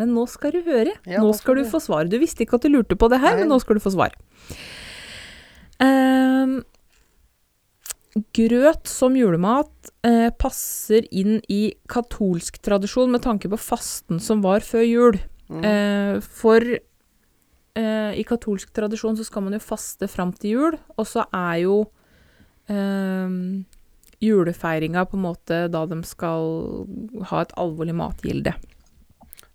Men 0.00 0.14
nå 0.16 0.24
skal 0.30 0.54
du 0.56 0.62
høre. 0.66 0.94
Ja, 1.06 1.22
nå 1.22 1.30
nå 1.30 1.34
skal 1.38 1.60
du 1.60 1.68
få 1.70 1.80
svar. 1.82 2.08
Du 2.10 2.16
visste 2.18 2.42
ikke 2.44 2.58
at 2.58 2.66
du 2.66 2.72
lurte 2.72 2.98
på 2.98 3.08
det 3.12 3.20
her, 3.22 3.36
Nei. 3.36 3.44
men 3.44 3.54
nå 3.54 3.60
skal 3.62 3.78
du 3.78 3.84
få 3.84 3.94
svar. 3.94 4.16
Um, 5.82 6.62
grøt 8.34 8.90
som 8.90 9.16
julemat 9.18 9.90
eh, 10.06 10.30
passer 10.38 11.06
inn 11.10 11.40
i 11.50 11.74
katolsk 11.90 12.60
tradisjon 12.62 13.10
med 13.10 13.24
tanke 13.24 13.50
på 13.50 13.58
fasten 13.58 14.20
som 14.22 14.42
var 14.44 14.66
før 14.66 14.84
jul. 14.86 15.18
Mm. 15.50 15.64
Eh, 15.66 16.18
for 16.22 16.62
eh, 16.62 18.12
i 18.14 18.24
katolsk 18.26 18.70
tradisjon 18.74 19.18
så 19.18 19.26
skal 19.26 19.46
man 19.46 19.56
jo 19.58 19.62
faste 19.62 20.08
fram 20.10 20.34
til 20.38 20.58
jul, 20.58 20.78
og 20.94 21.08
så 21.10 21.26
er 21.34 21.64
jo 21.64 21.78
ehm, 22.70 23.64
julefeiringa 24.24 25.04
på 25.10 25.18
en 25.18 25.24
måte 25.26 25.58
da 25.72 25.84
de 25.90 26.00
skal 26.08 26.86
ha 27.30 27.42
et 27.44 27.52
alvorlig 27.60 27.94
matgilde. 27.98 28.54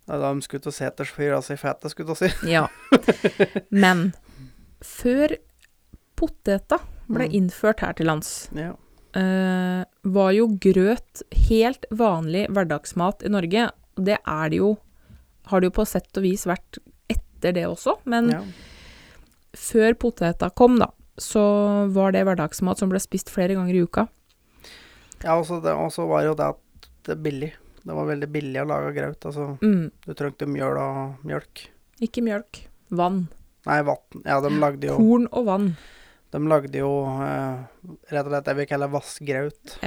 Det 0.06 0.16
er 0.16 0.22
da 0.24 0.32
de 0.34 0.42
skulle 0.42 0.64
til 0.64 0.74
seters 0.74 1.10
fyra 1.14 1.38
si 1.44 1.54
fete, 1.60 1.90
skulle 1.92 2.14
jeg 2.18 2.30
si. 2.32 2.50
Ja. 2.50 2.64
Men 3.70 4.12
før 4.82 5.36
poteta 6.18 6.78
ble 7.10 7.26
Mm. 7.28 7.34
innført 7.40 7.80
her 7.80 7.92
til 7.98 8.06
lands, 8.06 8.48
Ja. 8.54 8.72
uh, 9.16 9.84
var 10.04 10.32
jo 10.32 10.46
grøt 10.62 11.22
helt 11.48 11.86
vanlig 11.90 12.46
hverdagsmat 12.50 13.24
i 13.26 13.28
Norge. 13.32 13.70
Det 13.96 14.18
er 14.26 14.48
det 14.50 14.56
jo 14.62 14.76
Har 15.50 15.60
det 15.60 15.70
jo 15.72 15.80
på 15.82 15.86
sett 15.88 16.16
og 16.16 16.22
vis 16.22 16.44
vært 16.46 16.78
etter 17.10 17.52
det 17.56 17.64
også, 17.66 17.96
men 18.06 18.28
ja. 18.30 18.40
før 19.56 19.94
poteta 19.98 20.50
kom, 20.54 20.76
da, 20.78 20.86
så 21.18 21.88
var 21.90 22.12
det 22.12 22.22
hverdagsmat 22.28 22.78
som 22.78 22.88
ble 22.92 23.00
spist 23.02 23.30
flere 23.32 23.56
ganger 23.56 23.74
i 23.74 23.82
uka. 23.82 24.04
Ja, 25.24 25.36
og 25.38 25.46
så 25.46 25.60
det- 25.62 25.74
var 26.08 26.22
jo 26.24 26.34
det 26.34 26.46
at 26.46 26.56
det 27.04 27.12
er 27.12 27.16
billig. 27.22 27.52
Det 27.84 27.94
var 27.96 28.06
veldig 28.06 28.28
billig 28.32 28.60
å 28.60 28.66
lage 28.68 28.94
graut. 28.94 29.20
Altså, 29.24 29.58
Mm. 29.60 29.90
du 30.06 30.14
trengte 30.14 30.46
mjøl 30.46 30.76
og 30.78 31.14
mjølk. 31.24 31.68
Ikke 32.00 32.22
mjølk. 32.22 32.66
Vann. 32.90 33.28
Nei, 33.66 33.82
vann. 33.82 33.96
Ja, 34.24 34.40
de 34.40 34.48
lagde 34.50 34.84
jo, 34.86 34.96
Korn 34.96 35.26
og 35.32 35.44
vann. 35.46 35.76
de 36.32 36.38
lagde 36.38 36.74
jo 36.78 37.04
eh, 37.22 37.64
rett 38.10 38.26
og 38.26 38.32
slett 38.32 38.44
det 38.44 38.56
vi 38.56 38.66
kaller 38.66 38.88
vassgraut. 38.88 39.78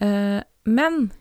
Eh, 0.00 0.42
men 0.64 1.12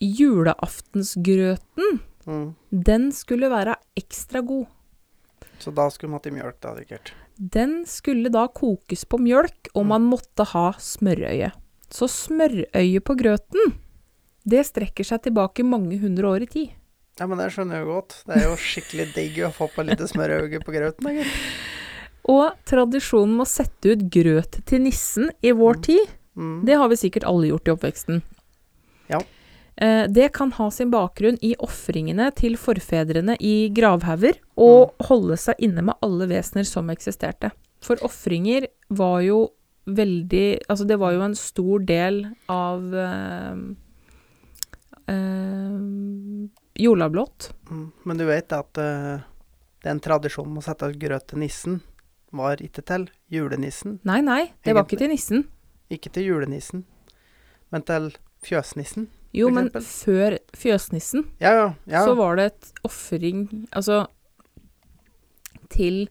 julaftensgrøten, 0.00 2.00
Mm. 2.26 2.54
den 2.72 3.12
skulle 3.12 3.48
være 3.50 3.74
ekstra 3.96 4.40
god. 4.46 4.66
Så 5.58 5.70
da 5.74 5.88
skulle 5.90 6.10
man 6.10 6.20
til 6.20 6.32
mjølk, 6.32 6.60
da, 6.60 6.74
sikkert. 6.74 7.12
Den 7.38 7.84
skulle 7.84 8.30
da 8.30 8.46
kokes 8.48 9.04
på 9.04 9.18
mjølk, 9.18 9.68
og 9.74 9.86
man 9.86 10.02
måtte 10.08 10.44
ha 10.46 10.72
smørøye. 10.72 11.52
Så 11.92 12.08
smørøyet 12.10 13.04
på 13.04 13.16
grøten, 13.18 13.74
det 14.44 14.64
strekker 14.68 15.04
seg 15.04 15.22
tilbake 15.26 15.64
mange 15.64 15.98
hundre 16.02 16.28
år 16.34 16.42
i 16.46 16.50
tid. 16.50 16.72
Ja, 17.20 17.28
men 17.30 17.38
det 17.38 17.52
skjønner 17.54 17.78
jeg 17.78 17.86
jo 17.86 17.92
godt. 17.94 18.16
Det 18.26 18.36
er 18.40 18.48
jo 18.48 18.56
skikkelig 18.58 19.06
digg 19.14 19.36
å 19.46 19.52
få 19.54 19.68
på 19.70 19.84
litt 19.86 20.02
smørøye 20.10 20.60
på 20.64 20.74
grøten, 20.74 21.06
da. 21.06 21.28
Og 22.34 22.56
tradisjonen 22.66 23.36
med 23.36 23.44
å 23.44 23.50
sette 23.50 23.92
ut 23.94 24.02
grøt 24.10 24.58
til 24.66 24.80
nissen 24.86 25.30
i 25.44 25.52
vår 25.54 25.82
tid, 25.84 26.04
Mm. 26.34 26.64
det 26.66 26.74
har 26.74 26.88
vi 26.90 26.96
sikkert 26.98 27.22
alle 27.30 27.46
gjort 27.46 27.68
i 27.68 27.70
oppveksten. 27.70 28.22
Ja. 29.06 29.20
Eh, 29.76 30.06
det 30.10 30.32
kan 30.32 30.50
ha 30.56 30.70
sin 30.70 30.90
bakgrunn 30.90 31.38
i 31.42 31.54
ofringene 31.62 32.32
til 32.34 32.56
forfedrene 32.58 33.36
i 33.38 33.68
gravhauger, 33.70 34.34
og 34.58 34.94
holde 35.06 35.36
seg 35.38 35.54
inne 35.62 35.84
med 35.86 35.94
alle 36.02 36.26
vesener 36.26 36.66
som 36.66 36.90
eksisterte. 36.90 37.52
For 37.80 37.94
ofringer 38.02 38.66
var 38.90 39.20
jo 39.22 39.52
veldig 39.84 40.46
Altså, 40.68 40.86
det 40.88 40.98
var 41.00 41.12
jo 41.12 41.24
en 41.24 41.36
stor 41.38 41.84
del 41.84 42.20
av 42.52 42.94
eh, 42.96 43.56
eh, 45.12 45.80
jolablått. 46.74 47.50
Mm. 47.70 47.88
Men 48.04 48.20
du 48.20 48.24
vet 48.28 48.52
at 48.56 48.80
uh, 48.80 49.24
den 49.84 50.00
tradisjonen 50.02 50.54
med 50.54 50.64
å 50.64 50.66
sette 50.66 50.90
grøt 50.98 51.28
til 51.30 51.44
nissen 51.44 51.82
var 52.34 52.62
ikke 52.64 52.82
til 52.82 53.06
julenissen. 53.30 54.00
Nei, 54.08 54.20
nei, 54.26 54.40
det 54.66 54.74
var 54.74 54.88
ikke 54.88 54.98
til 55.04 55.12
nissen. 55.12 55.44
Ikke 55.92 56.10
til 56.10 56.32
julenissen, 56.32 56.82
men 57.70 57.84
til 57.86 58.10
fjøsnissen. 58.44 59.06
Jo, 59.34 59.50
men 59.50 59.70
før 59.74 60.36
fjøsnissen 60.54 61.24
Ja, 61.42 61.50
ja. 61.50 61.70
ja. 61.90 62.02
så 62.06 62.12
var 62.14 62.36
det 62.38 62.44
et 62.52 62.68
ofring 62.86 63.48
Altså 63.74 64.04
til 65.74 66.04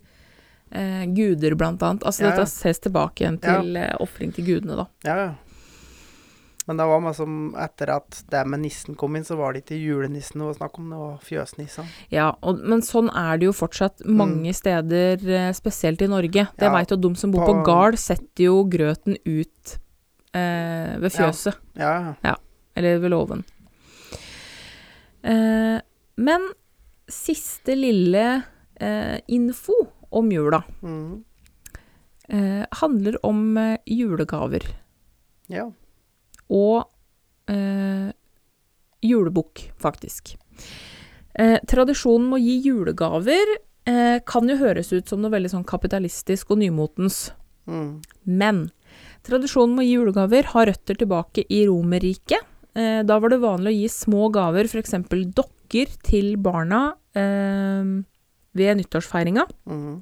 eh, 0.73 1.05
guder, 1.13 1.55
blant 1.55 1.81
annet. 1.85 2.03
Altså 2.03 2.23
Ja, 2.25 2.29
ja. 2.33 2.35
dette 2.41 2.49
ses 2.51 2.79
tilbake 2.83 3.23
igjen 3.23 3.39
Ja. 3.43 3.61
til 3.61 3.77
eh, 3.77 3.95
ofring 4.01 4.33
til 4.35 4.45
gudene, 4.45 4.75
da. 4.75 4.87
ja, 5.05 5.15
ja. 5.27 5.33
Men 6.65 6.77
det 6.79 6.85
var 6.87 7.01
meg 7.03 7.13
som 7.17 7.31
etter 7.59 7.89
at 7.91 8.21
det 8.31 8.45
med 8.47 8.61
nissen 8.61 8.95
kom 8.95 9.17
inn, 9.17 9.25
så 9.27 9.35
var 9.35 9.51
det 9.51 9.65
ikke 9.65 9.75
julenissen 9.83 10.39
det 10.39 10.45
var 10.47 10.53
snakk 10.55 10.77
om, 10.79 10.85
det 10.93 10.97
var 11.01 11.17
fjøsnissene. 11.19 11.89
Ja, 12.09 12.29
og, 12.41 12.61
men 12.63 12.79
sånn 12.81 13.09
er 13.13 13.37
det 13.37 13.49
jo 13.49 13.51
fortsatt 13.51 14.05
mange 14.07 14.53
steder, 14.55 15.19
eh, 15.27 15.49
spesielt 15.51 16.01
i 16.01 16.07
Norge. 16.07 16.47
Det 16.55 16.63
Mm. 16.63 16.63
Ja, 16.63 16.71
veit 16.71 16.89
jo 16.89 16.95
de 16.95 17.15
som 17.19 17.31
bor 17.31 17.43
på 17.45 17.53
på- 17.57 17.65
gard, 17.65 17.97
setter 17.99 18.45
jo 18.45 18.63
grøten 18.63 19.17
ut 19.25 19.77
eh, 20.33 20.95
ved 21.03 21.11
Ja. 21.11 21.17
fjøset. 21.27 21.55
Ja, 21.75 22.15
ja. 22.23 22.35
Eller 22.77 22.97
ved 22.99 23.11
låven. 23.11 23.43
Eh, 25.23 25.79
men 26.17 26.47
siste 27.09 27.75
lille 27.75 28.43
eh, 28.79 29.19
info 29.27 29.73
om 30.13 30.29
jula 30.31 30.63
Mm. 30.81 31.23
eh, 32.29 32.65
handler 32.81 33.17
om 33.25 33.57
eh, 33.57 33.77
julegaver. 33.85 34.63
ja. 35.49 35.69
Og 36.49 36.85
eh, 37.49 38.11
julebukk, 39.03 39.71
faktisk. 39.81 40.35
Eh, 41.35 41.57
tradisjonen 41.67 42.29
med 42.29 42.39
å 42.39 42.43
gi 42.43 42.57
julegaver 42.67 43.55
eh, 43.89 44.19
kan 44.25 44.47
jo 44.47 44.55
høres 44.59 44.91
ut 44.93 45.07
som 45.09 45.21
noe 45.23 45.31
veldig 45.33 45.49
sånn 45.51 45.65
kapitalistisk 45.67 46.51
og 46.53 46.59
nymotens. 46.61 47.31
Mm. 47.67 48.01
Men 48.27 48.61
tradisjonen 49.25 49.73
med 49.75 49.83
å 49.83 49.87
gi 49.87 49.95
julegaver 49.97 50.51
har 50.53 50.67
røtter 50.69 50.99
tilbake 50.99 51.43
i 51.49 51.63
Romerriket. 51.67 52.43
Eh, 52.75 53.01
da 53.07 53.17
var 53.19 53.29
det 53.33 53.41
vanlig 53.43 53.71
å 53.73 53.77
gi 53.81 53.89
små 53.89 54.29
gaver, 54.33 54.69
f.eks. 54.69 54.93
dokker, 55.33 55.89
til 56.05 56.35
barna 56.37 56.93
eh, 57.17 58.03
ved 58.57 58.79
nyttårsfeiringa. 58.79 59.45
Mm. 59.69 60.01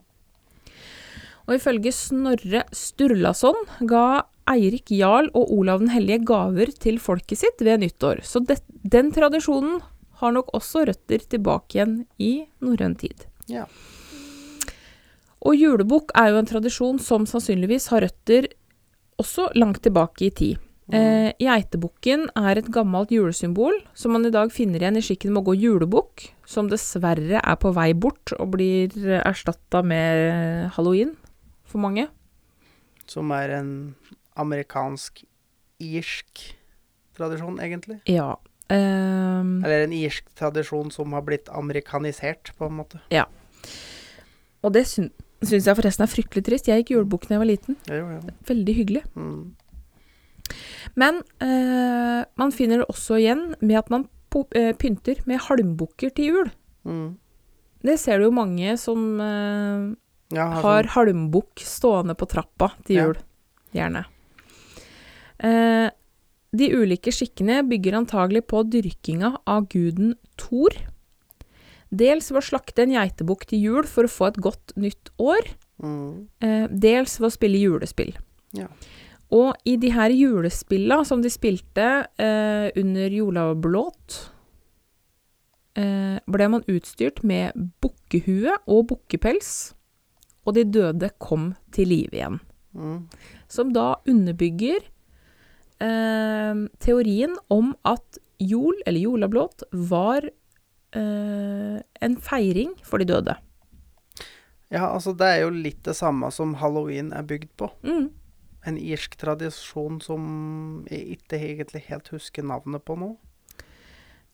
Og 1.47 1.55
ifølge 1.57 1.93
Snorre 1.95 2.65
Sturlason 2.75 3.57
ga 3.89 4.23
Eirik 4.51 4.91
Jarl 4.93 5.29
og 5.37 5.51
Olav 5.53 5.81
den 5.81 5.91
hellige 5.93 6.23
gaver 6.27 6.71
til 6.83 6.99
folket 7.01 7.41
sitt 7.43 7.63
ved 7.63 7.81
nyttår. 7.83 8.23
Så 8.25 8.41
det, 8.45 8.61
den 8.83 9.11
tradisjonen 9.15 9.79
har 10.21 10.33
nok 10.35 10.51
også 10.57 10.85
røtter 10.89 11.23
tilbake 11.33 11.77
igjen 11.77 11.95
i 12.21 12.31
norrøn 12.61 12.95
tid. 12.99 13.25
Ja. 13.49 13.65
Og 15.41 15.57
julebukk 15.57 16.13
er 16.17 16.31
jo 16.31 16.41
en 16.41 16.49
tradisjon 16.49 16.99
som 17.01 17.25
sannsynligvis 17.29 17.89
har 17.93 18.05
røtter 18.05 18.51
også 19.21 19.49
langt 19.57 19.81
tilbake 19.85 20.27
i 20.27 20.33
tid. 20.33 20.59
Eh, 20.91 21.31
geitebukken 21.39 22.25
er 22.35 22.57
et 22.59 22.67
gammelt 22.73 23.11
julesymbol 23.13 23.77
som 23.95 24.11
man 24.11 24.25
i 24.27 24.31
dag 24.33 24.51
finner 24.51 24.81
igjen 24.81 24.97
i 24.99 25.03
skikken 25.05 25.31
med 25.31 25.43
å 25.43 25.51
gå 25.51 25.55
julebukk, 25.61 26.25
som 26.43 26.67
dessverre 26.67 27.39
er 27.39 27.55
på 27.61 27.71
vei 27.75 27.93
bort 27.93 28.33
og 28.39 28.51
blir 28.57 28.89
erstatta 29.21 29.83
med 29.85 30.67
halloween 30.75 31.13
for 31.63 31.79
mange. 31.79 32.07
Som 33.07 33.31
er 33.31 33.49
en 33.61 33.71
amerikansk-irsk 34.41 36.43
tradisjon, 37.15 37.59
egentlig. 37.63 37.99
Ja. 38.09 38.33
Eh, 38.71 39.41
Eller 39.63 39.85
en 39.85 39.93
irsk 39.95 40.27
tradisjon 40.35 40.91
som 40.91 41.13
har 41.13 41.23
blitt 41.27 41.49
amerikanisert, 41.49 42.51
på 42.57 42.67
en 42.67 42.77
måte. 42.81 42.99
Ja. 43.11 43.25
og 44.63 44.73
det 44.73 44.87
syn 44.87 45.11
syns 45.41 45.65
jeg 45.65 45.77
forresten 45.77 46.03
er 46.05 46.11
fryktelig 46.11 46.43
trist. 46.45 46.67
Jeg 46.69 46.83
gikk 46.83 46.91
julebukk 46.97 47.25
da 47.27 47.35
jeg 47.35 47.41
var 47.41 47.49
liten. 47.49 47.77
Gjorde 47.87 48.19
jeg. 48.19 48.33
Veldig 48.45 48.75
hyggelig. 48.77 49.03
Mm. 49.15 49.55
Men 50.95 51.21
eh, 51.43 52.21
man 52.37 52.51
finner 52.55 52.81
det 52.81 52.89
også 52.91 53.17
igjen 53.19 53.43
med 53.61 53.77
at 53.79 53.89
man 53.93 54.07
eh, 54.55 54.71
pynter 54.79 55.21
med 55.29 55.43
halmbukker 55.47 56.13
til 56.15 56.25
jul. 56.31 56.51
Mm. 56.87 57.17
Det 57.81 57.97
ser 57.99 58.19
du 58.21 58.27
jo 58.29 58.35
mange 58.35 58.75
som 58.77 59.19
eh, 59.21 59.87
Ja, 60.35 60.47
har 60.63 60.87
halmbukk 60.95 61.59
stående 61.65 62.15
på 62.15 62.27
trappa 62.29 62.71
til 62.85 62.95
Ja. 62.95 63.07
jul. 63.09 63.17
Gjerne. 63.75 64.05
Eh, 65.41 65.89
de 66.51 66.67
ulike 66.75 67.11
skikkene 67.15 67.61
bygger 67.67 67.95
antagelig 68.01 68.43
på 68.51 68.63
dyrkinga 68.67 69.37
av 69.47 69.69
guden 69.71 70.15
Thor. 70.37 70.75
Dels 71.91 72.29
ved 72.31 72.39
å 72.41 72.47
slakte 72.47 72.83
en 72.85 72.93
geitebukk 72.95 73.45
til 73.49 73.63
jul 73.63 73.87
for 73.87 74.07
å 74.07 74.11
få 74.11 74.27
et 74.31 74.39
godt 74.43 74.75
nytt 74.79 75.11
år. 75.19 75.47
mm. 75.81 76.27
Eh, 76.41 76.67
dels 76.69 77.17
ved 77.19 77.27
å 77.31 77.33
spille 77.33 77.57
julespill. 77.59 78.13
Ja. 78.53 78.67
Og 79.31 79.55
i 79.63 79.77
de 79.79 79.91
her 79.95 80.11
julespilla 80.11 81.01
som 81.07 81.21
de 81.23 81.31
spilte 81.31 81.87
eh, 82.19 82.67
under 82.79 83.13
Jolablåt, 83.15 84.17
eh, 85.79 86.17
ble 86.27 86.47
man 86.51 86.65
utstyrt 86.71 87.21
med 87.23 87.55
bukkehue 87.83 88.57
og 88.67 88.89
bukkepels, 88.91 89.71
og 90.43 90.57
de 90.57 90.65
døde 90.67 91.11
kom 91.21 91.53
til 91.71 91.93
live 91.93 92.17
igjen. 92.17 92.41
Mm. 92.75 92.99
Som 93.51 93.71
da 93.75 93.93
underbygger 94.09 94.83
eh, 95.79 96.65
teorien 96.83 97.37
om 97.51 97.71
at 97.87 98.19
jol, 98.41 98.75
eller 98.85 98.99
jolablåt, 98.99 99.63
var 99.71 100.27
eh, 100.27 101.77
en 101.79 102.17
feiring 102.19 102.75
for 102.83 102.99
de 102.99 103.07
døde. 103.13 103.37
Ja, 104.71 104.87
altså 104.87 105.11
det 105.15 105.27
er 105.27 105.45
jo 105.45 105.51
litt 105.51 105.83
det 105.83 105.97
samme 105.97 106.29
som 106.31 106.55
halloween 106.59 107.11
er 107.15 107.27
bygd 107.27 107.51
på. 107.59 107.71
Mm. 107.83 108.09
En 108.65 108.77
irsk 108.77 109.15
tradisjon 109.17 109.99
som 110.01 110.85
jeg 110.89 111.17
ikke 111.17 111.39
egentlig 111.39 111.81
helt 111.89 112.07
husker 112.13 112.43
navnet 112.45 112.83
på 112.85 112.97
nå. 112.99 113.15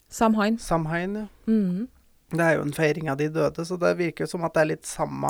Samhain. 0.10 0.58
Samhain, 0.60 1.16
ja. 1.16 1.26
Mm. 1.48 1.88
Det 2.32 2.44
er 2.44 2.58
jo 2.58 2.66
en 2.66 2.74
feiring 2.76 3.08
av 3.10 3.18
de 3.22 3.30
døde, 3.32 3.64
så 3.66 3.78
det 3.80 3.94
virker 3.98 4.28
som 4.28 4.44
at 4.44 4.54
det 4.56 4.62
er 4.62 4.70
litt 4.74 4.86
samme 4.88 5.30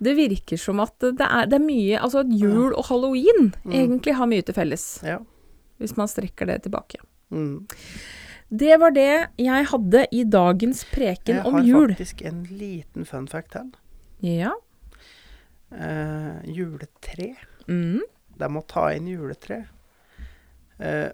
Det 0.00 0.12
virker 0.16 0.56
som 0.62 0.78
at 0.80 0.94
det 1.02 1.26
er, 1.26 1.46
det 1.50 1.56
er 1.58 1.64
mye 1.64 1.98
Altså 1.98 2.20
at 2.22 2.30
jul 2.30 2.72
og 2.72 2.84
halloween 2.86 3.50
Mm. 3.64 3.72
egentlig 3.74 4.14
har 4.14 4.26
mye 4.30 4.42
til 4.46 4.54
felles, 4.54 5.00
Ja. 5.02 5.18
hvis 5.78 5.96
man 5.96 6.06
strekker 6.08 6.46
det 6.46 6.62
tilbake. 6.62 6.98
Mm. 7.30 7.66
Det 8.50 8.78
var 8.80 8.90
det 8.90 9.28
jeg 9.38 9.66
hadde 9.66 10.06
i 10.12 10.24
dagens 10.24 10.84
preken 10.84 11.44
om 11.46 11.58
jul. 11.64 11.66
Jeg 11.66 11.74
har 11.74 11.88
faktisk 11.98 12.22
en 12.26 12.42
liten 12.44 13.04
fun 13.06 13.28
fact 13.28 13.52
til. 13.52 13.70
Ja. 14.22 14.52
Eh, 15.72 16.40
juletre. 16.46 17.36
Mm. 17.68 18.00
De 18.40 18.48
må 18.52 18.64
ta 18.68 18.88
inn 18.96 19.08
juletre. 19.10 19.64
Uh, 20.80 21.10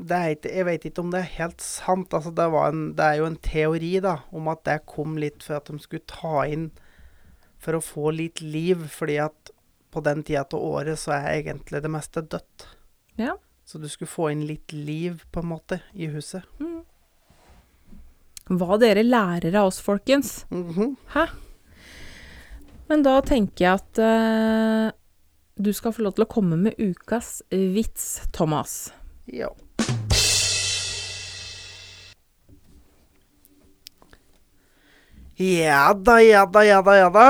det 0.00 0.16
er 0.16 0.34
ikke, 0.34 0.52
jeg 0.56 0.66
vet 0.66 0.84
ikke 0.88 1.02
om 1.02 1.10
det 1.12 1.20
er 1.20 1.34
helt 1.36 1.64
sant. 1.64 2.14
Altså, 2.16 2.32
det, 2.32 2.46
var 2.54 2.72
en, 2.72 2.84
det 2.96 3.04
er 3.06 3.18
jo 3.20 3.28
en 3.28 3.40
teori 3.44 3.92
da, 4.04 4.20
om 4.32 4.48
at 4.52 4.64
det 4.68 4.78
kom 4.88 5.18
litt 5.20 5.44
for 5.44 5.58
at 5.58 5.68
de 5.68 5.76
skulle 5.82 6.08
ta 6.08 6.46
inn 6.48 6.70
for 7.60 7.76
å 7.76 7.84
få 7.84 8.14
litt 8.16 8.40
liv, 8.40 8.86
fordi 8.88 9.18
at 9.20 9.52
på 9.92 10.00
den 10.06 10.22
tida 10.24 10.46
av 10.46 10.62
året 10.62 11.00
så 11.02 11.12
er 11.18 11.42
egentlig 11.42 11.82
det 11.84 11.90
meste 11.92 12.22
dødt. 12.22 12.66
Ja. 13.20 13.34
Så 13.68 13.78
du 13.78 13.88
skulle 13.90 14.10
få 14.10 14.30
inn 14.32 14.46
litt 14.48 14.72
liv, 14.72 15.26
på 15.30 15.42
en 15.42 15.50
måte, 15.52 15.82
i 15.92 16.08
huset. 16.10 16.46
Mm. 16.62 16.80
Hva 18.50 18.80
dere 18.82 19.04
lærer 19.04 19.54
av 19.60 19.68
oss, 19.70 19.78
folkens. 19.84 20.44
Mhm. 20.50 20.96
Hæ? 21.12 21.28
Men 22.90 23.04
da 23.06 23.20
tenker 23.22 23.62
jeg 23.62 23.78
at 23.78 24.00
eh, 24.02 24.88
du 25.64 25.72
skal 25.76 25.92
få 25.92 26.04
lov 26.06 26.16
til 26.16 26.24
å 26.24 26.30
komme 26.30 26.56
med 26.60 26.78
ukas 26.78 27.40
vits, 27.50 28.20
Thomas. 28.32 28.90
Ja. 29.30 29.50
Ja 35.40 35.94
da, 35.96 36.18
ja 36.20 36.44
da, 36.44 36.62
ja 36.66 36.82
da, 36.84 36.94
ja 36.98 37.10
da. 37.12 37.28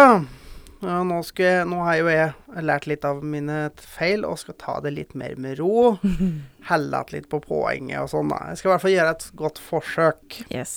Ja, 0.80 1.02
nå, 1.04 1.20
skal 1.28 1.68
nå 1.68 1.82
har 1.84 1.98
jo 2.00 2.08
jeg 2.10 2.64
lært 2.64 2.88
litt 2.88 3.04
av 3.06 3.20
mine 3.22 3.68
feil 3.78 4.24
og 4.26 4.40
skal 4.40 4.56
ta 4.58 4.78
det 4.82 4.94
litt 4.96 5.14
mer 5.18 5.36
med 5.38 5.60
ro. 5.60 5.94
Helle 6.70 7.04
litt 7.12 7.28
på 7.30 7.42
poenget 7.44 8.00
og 8.02 8.10
sånn. 8.14 8.32
da. 8.32 8.42
Jeg 8.50 8.60
skal 8.60 8.70
i 8.70 8.72
hvert 8.74 8.86
fall 8.86 8.96
gjøre 8.96 9.14
et 9.14 9.26
godt 9.38 9.62
forsøk. 9.62 10.40
Yes. 10.48 10.74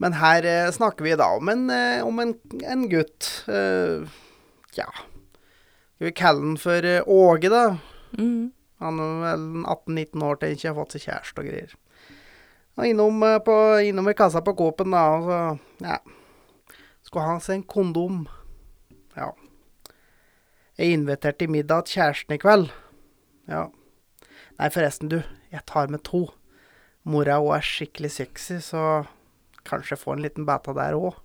Men 0.00 0.16
her 0.22 0.46
eh, 0.48 0.72
snakker 0.72 1.04
vi 1.04 1.18
da 1.20 1.34
om 1.36 1.52
en, 1.52 1.68
eh, 1.74 2.00
om 2.06 2.22
en, 2.22 2.36
en 2.64 2.88
gutt. 2.90 3.32
Eh, 3.52 4.06
ja 4.78 4.88
Skal 6.02 6.10
vi 6.10 6.18
kalle 6.18 6.40
den 6.42 6.56
for 6.58 6.84
eh, 6.84 7.02
Åge, 7.06 7.48
da? 7.48 7.76
Mm. 8.18 8.50
Han 8.82 8.96
er 8.98 9.20
vel 9.22 9.42
18-19 9.62 10.24
år 10.26 10.40
til 10.40 10.54
ikke 10.56 10.72
har 10.72 10.74
fått 10.74 10.96
seg 10.96 11.04
kjæreste 11.04 11.38
og 11.44 11.46
greier. 11.46 11.76
Og 12.74 12.88
innom, 12.88 13.20
eh, 13.22 13.36
på, 13.46 13.54
innom 13.86 14.10
i 14.10 14.14
kassa 14.18 14.42
på 14.42 14.56
Coop-en, 14.58 14.96
da, 14.96 15.02
og 15.14 15.28
så 15.28 15.38
Ja. 15.86 16.00
Skulle 17.06 17.28
ha 17.28 17.36
seg 17.38 17.54
en 17.54 17.62
kondom. 17.70 18.26
Ja. 19.14 19.28
Jeg 20.74 20.98
inviterte 20.98 21.46
i 21.46 21.52
middag 21.54 21.86
til 21.86 22.00
kjæresten 22.00 22.34
i 22.34 22.42
kveld. 22.42 22.72
Ja. 23.46 23.68
Nei, 24.58 24.72
forresten, 24.74 25.08
du. 25.08 25.20
Jeg 25.52 25.62
tar 25.70 25.86
med 25.86 26.02
to. 26.02 26.24
Mora 27.06 27.38
òg 27.38 27.60
er 27.60 27.68
skikkelig 27.70 28.10
sexy, 28.10 28.58
så 28.58 29.06
kanskje 29.62 30.02
få 30.02 30.16
en 30.16 30.26
liten 30.26 30.50
beta 30.50 30.74
der 30.74 30.98
òg. 30.98 31.22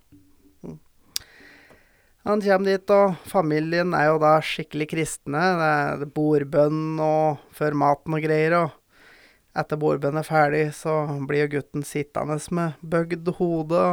Han 2.26 2.42
kommer 2.42 2.72
dit, 2.72 2.90
og 2.90 3.14
familien 3.30 3.94
er 3.94 4.08
jo 4.10 4.18
da 4.22 4.34
skikkelig 4.44 4.88
kristne. 4.90 5.42
Det 5.58 5.68
er 5.68 6.10
bordbønn 6.16 6.98
og 7.00 7.44
før 7.54 7.76
maten 7.78 8.16
og 8.18 8.24
greier. 8.24 8.56
Og 8.58 9.58
etter 9.58 9.80
bordbønn 9.80 10.18
er 10.18 10.26
ferdig, 10.26 10.64
så 10.76 11.00
blir 11.28 11.46
jo 11.46 11.52
gutten 11.58 11.86
sittende 11.86 12.38
med 12.54 12.82
bøgd 12.82 13.30
hode. 13.38 13.84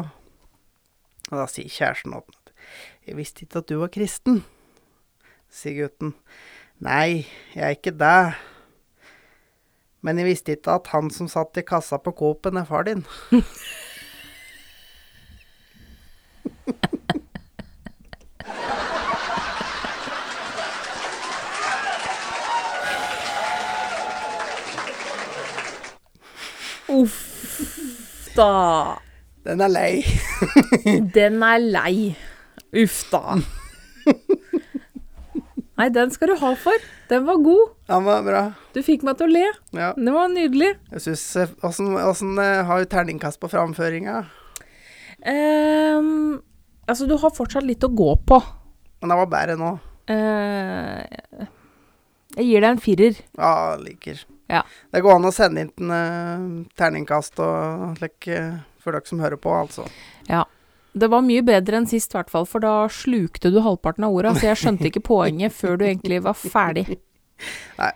Og 1.29 1.37
da 1.37 1.45
sier 1.49 1.69
kjæresten 1.69 2.17
at 2.17 2.25
'Jeg 3.05 3.17
visste 3.17 3.45
ikke 3.45 3.57
at 3.61 3.69
du 3.69 3.77
var 3.79 3.93
kristen', 3.93 4.43
sier 5.49 5.83
gutten. 5.83 6.15
'Nei, 6.81 7.27
jeg 7.53 7.63
er 7.63 7.69
ikke 7.77 7.91
det'. 7.91 8.35
Men 10.01 10.17
jeg 10.17 10.25
visste 10.25 10.51
ikke 10.51 10.71
at 10.71 10.87
han 10.87 11.09
som 11.09 11.27
satt 11.27 11.57
i 11.57 11.61
kassa 11.61 11.97
på 11.97 12.11
Coop-en, 12.11 12.57
er 12.57 12.65
far 12.65 12.83
din. 12.83 13.05
Uff 26.95 28.31
da. 28.35 28.97
Den 29.45 29.61
er 29.61 29.71
lei. 29.71 29.91
Den 31.15 31.43
er 31.43 31.59
lei. 31.61 32.15
Uff 32.75 33.03
da. 33.11 33.37
Nei, 35.75 35.89
den 35.91 36.11
skal 36.13 36.31
du 36.31 36.37
ha 36.39 36.53
for. 36.55 36.83
Den 37.09 37.25
var 37.27 37.41
god. 37.43 37.73
Den 37.89 38.05
var 38.07 38.21
bra. 38.23 38.43
Du 38.71 38.79
fikk 38.85 39.03
meg 39.03 39.17
til 39.19 39.27
å 39.27 39.33
le. 39.33 39.47
Ja. 39.75 39.89
Det 39.97 40.13
var 40.15 40.29
nydelig. 40.31 40.69
Jeg 40.93 41.03
synes, 41.03 41.25
Åssen 41.67 41.97
åssen, 41.99 42.37
eh, 42.39 42.63
har 42.63 42.79
du 42.79 42.87
terningkast 42.91 43.41
på 43.41 43.49
framføringa? 43.51 44.21
Um, 45.25 46.39
altså, 46.87 47.09
du 47.09 47.17
har 47.19 47.35
fortsatt 47.35 47.67
litt 47.67 47.83
å 47.83 47.91
gå 47.91 48.13
på. 48.23 48.39
Men 49.01 49.11
det 49.11 49.19
var 49.19 49.33
bedre 49.33 49.59
nå. 49.59 49.73
Uh, 50.07 51.03
jeg 52.37 52.47
gir 52.47 52.63
deg 52.63 52.71
en 52.71 52.81
firer. 52.83 53.19
Ja, 53.35 53.75
liker. 53.81 54.23
Ja. 54.51 54.61
Det 54.93 55.01
går 55.01 55.15
an 55.17 55.25
å 55.25 55.33
sende 55.33 55.63
inn 55.65 55.91
uh, 55.91 56.65
terningkast 56.77 57.39
og 57.41 57.97
slik 57.97 58.27
uh, 58.29 58.59
for 58.83 58.93
dere 58.93 59.09
som 59.09 59.19
hører 59.23 59.39
på, 59.41 59.49
altså. 59.55 59.87
Det 60.95 61.09
var 61.11 61.25
mye 61.27 61.41
bedre 61.43 61.75
enn 61.81 61.87
sist, 61.91 62.13
i 62.13 62.15
hvert 62.15 62.29
fall, 62.31 62.45
for 62.47 62.63
da 62.63 62.85
slukte 62.87 63.49
du 63.51 63.57
halvparten 63.65 64.05
av 64.07 64.13
orda, 64.15 64.31
så 64.37 64.45
jeg 64.53 64.59
skjønte 64.61 64.87
ikke 64.87 65.01
poenget 65.03 65.51
før 65.51 65.75
du 65.81 65.83
egentlig 65.89 66.21
var 66.23 66.37
ferdig. 66.39 66.85
Nei. 67.81 67.89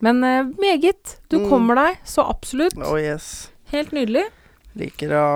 Men 0.00 0.22
uh, 0.24 0.46
meget. 0.62 1.18
Du 1.28 1.36
Mm. 1.42 1.48
kommer 1.50 1.74
deg, 1.76 1.98
så 2.08 2.24
absolutt. 2.30 2.78
Oh 2.80 2.96
yes. 2.96 3.50
Helt 3.74 3.92
nydelig. 3.92 4.24
Liker 4.78 5.12
å 5.18 5.26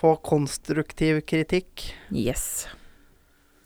få 0.00 0.16
konstruktiv 0.26 1.20
kritikk. 1.28 1.92
Yes. 2.10 2.66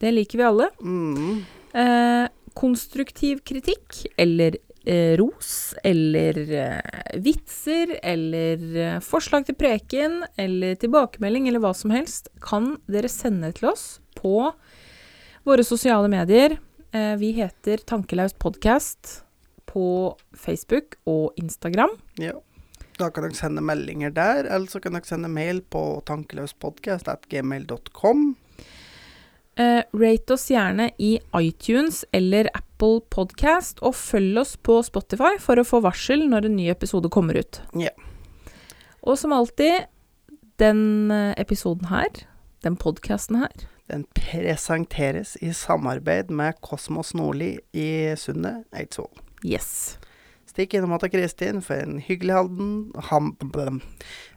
Det 0.03 0.13
liker 0.13 0.39
vi 0.39 0.45
alle. 0.45 0.69
Mm. 0.83 1.45
Eh, 1.73 2.29
konstruktiv 2.55 3.41
kritikk, 3.49 4.03
eller 4.21 4.59
eh, 4.59 4.68
ros, 5.19 5.75
eller 5.85 6.53
eh, 6.53 6.81
vitser, 7.21 7.99
eller 8.03 8.77
eh, 8.77 9.01
forslag 9.05 9.47
til 9.47 9.55
preken, 9.59 10.25
eller 10.37 10.75
tilbakemelding, 10.81 11.49
eller 11.49 11.61
hva 11.65 11.75
som 11.77 11.91
helst, 11.93 12.29
kan 12.45 12.77
dere 12.89 13.09
sende 13.13 13.53
til 13.57 13.69
oss 13.73 14.01
på 14.19 14.53
våre 15.49 15.65
sosiale 15.65 16.09
medier. 16.13 16.59
Eh, 16.93 17.17
vi 17.21 17.33
heter 17.37 17.77
Tankelaust 17.85 18.39
podkast 18.39 19.25
på 19.69 20.17
Facebook 20.33 20.95
og 21.05 21.33
Instagram. 21.37 21.91
Ja. 22.17 22.33
Da 22.99 23.11
kan 23.15 23.23
dere 23.29 23.37
sende 23.39 23.63
meldinger 23.63 24.11
der, 24.11 24.51
eller 24.51 24.67
så 24.67 24.81
kan 24.83 24.93
dere 24.97 25.07
sende 25.07 25.29
mail 25.31 25.63
på 25.71 26.03
tankeløspodkast.gmail.com. 26.09 28.35
Eh, 29.59 29.83
rate 29.93 30.35
oss 30.35 30.47
gjerne 30.53 30.91
i 31.03 31.17
iTunes 31.35 32.05
eller 32.15 32.47
Apple 32.55 33.01
Podcast, 33.11 33.81
og 33.83 33.97
følg 33.99 34.39
oss 34.39 34.53
på 34.63 34.77
Spotify 34.87 35.33
for 35.43 35.59
å 35.59 35.67
få 35.67 35.81
varsel 35.83 36.23
når 36.31 36.47
en 36.47 36.55
ny 36.61 36.69
episode 36.71 37.11
kommer 37.11 37.41
ut. 37.41 37.59
Ja. 37.75 37.91
Og 39.03 39.19
som 39.19 39.35
alltid, 39.35 39.89
den 40.63 41.11
eh, 41.11 41.33
episoden 41.43 41.91
her, 41.91 42.23
den 42.63 42.79
podkasten 42.79 43.43
her, 43.43 43.67
Den 43.89 44.03
presenteres 44.13 45.39
i 45.41 45.49
samarbeid 45.57 46.29
med 46.31 46.59
Kosmos 46.61 47.15
Nordli 47.17 47.55
i 47.73 48.15
Sundet, 48.21 48.67
Eidsvoll. 48.77 49.09
yes. 49.43 49.97
Stikk 50.45 50.75
innom 50.77 50.93
til 51.01 51.09
Kristin 51.15 51.63
for 51.65 51.81
en 51.81 51.97
hyggelig, 51.99 52.37
handel, 53.09 53.81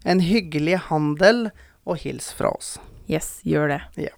en 0.06 0.24
hyggelig 0.24 0.78
handel, 0.88 1.50
og 1.84 1.98
hils 1.98 2.32
fra 2.38 2.54
oss. 2.56 2.78
Yes, 3.10 3.42
gjør 3.44 3.74
det. 3.74 3.82
Ja. 4.08 4.16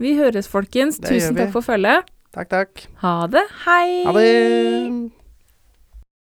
Vi 0.00 0.14
høres, 0.16 0.48
folkens. 0.48 0.96
Det 0.98 1.12
Tusen 1.12 1.36
takk 1.36 1.52
for 1.52 1.64
følget. 1.64 2.08
Takk, 2.32 2.48
takk. 2.48 2.84
Ha 3.02 3.14
det. 3.28 3.42
Hei! 3.66 4.04
Ha 4.06 4.14
det! 4.16 5.19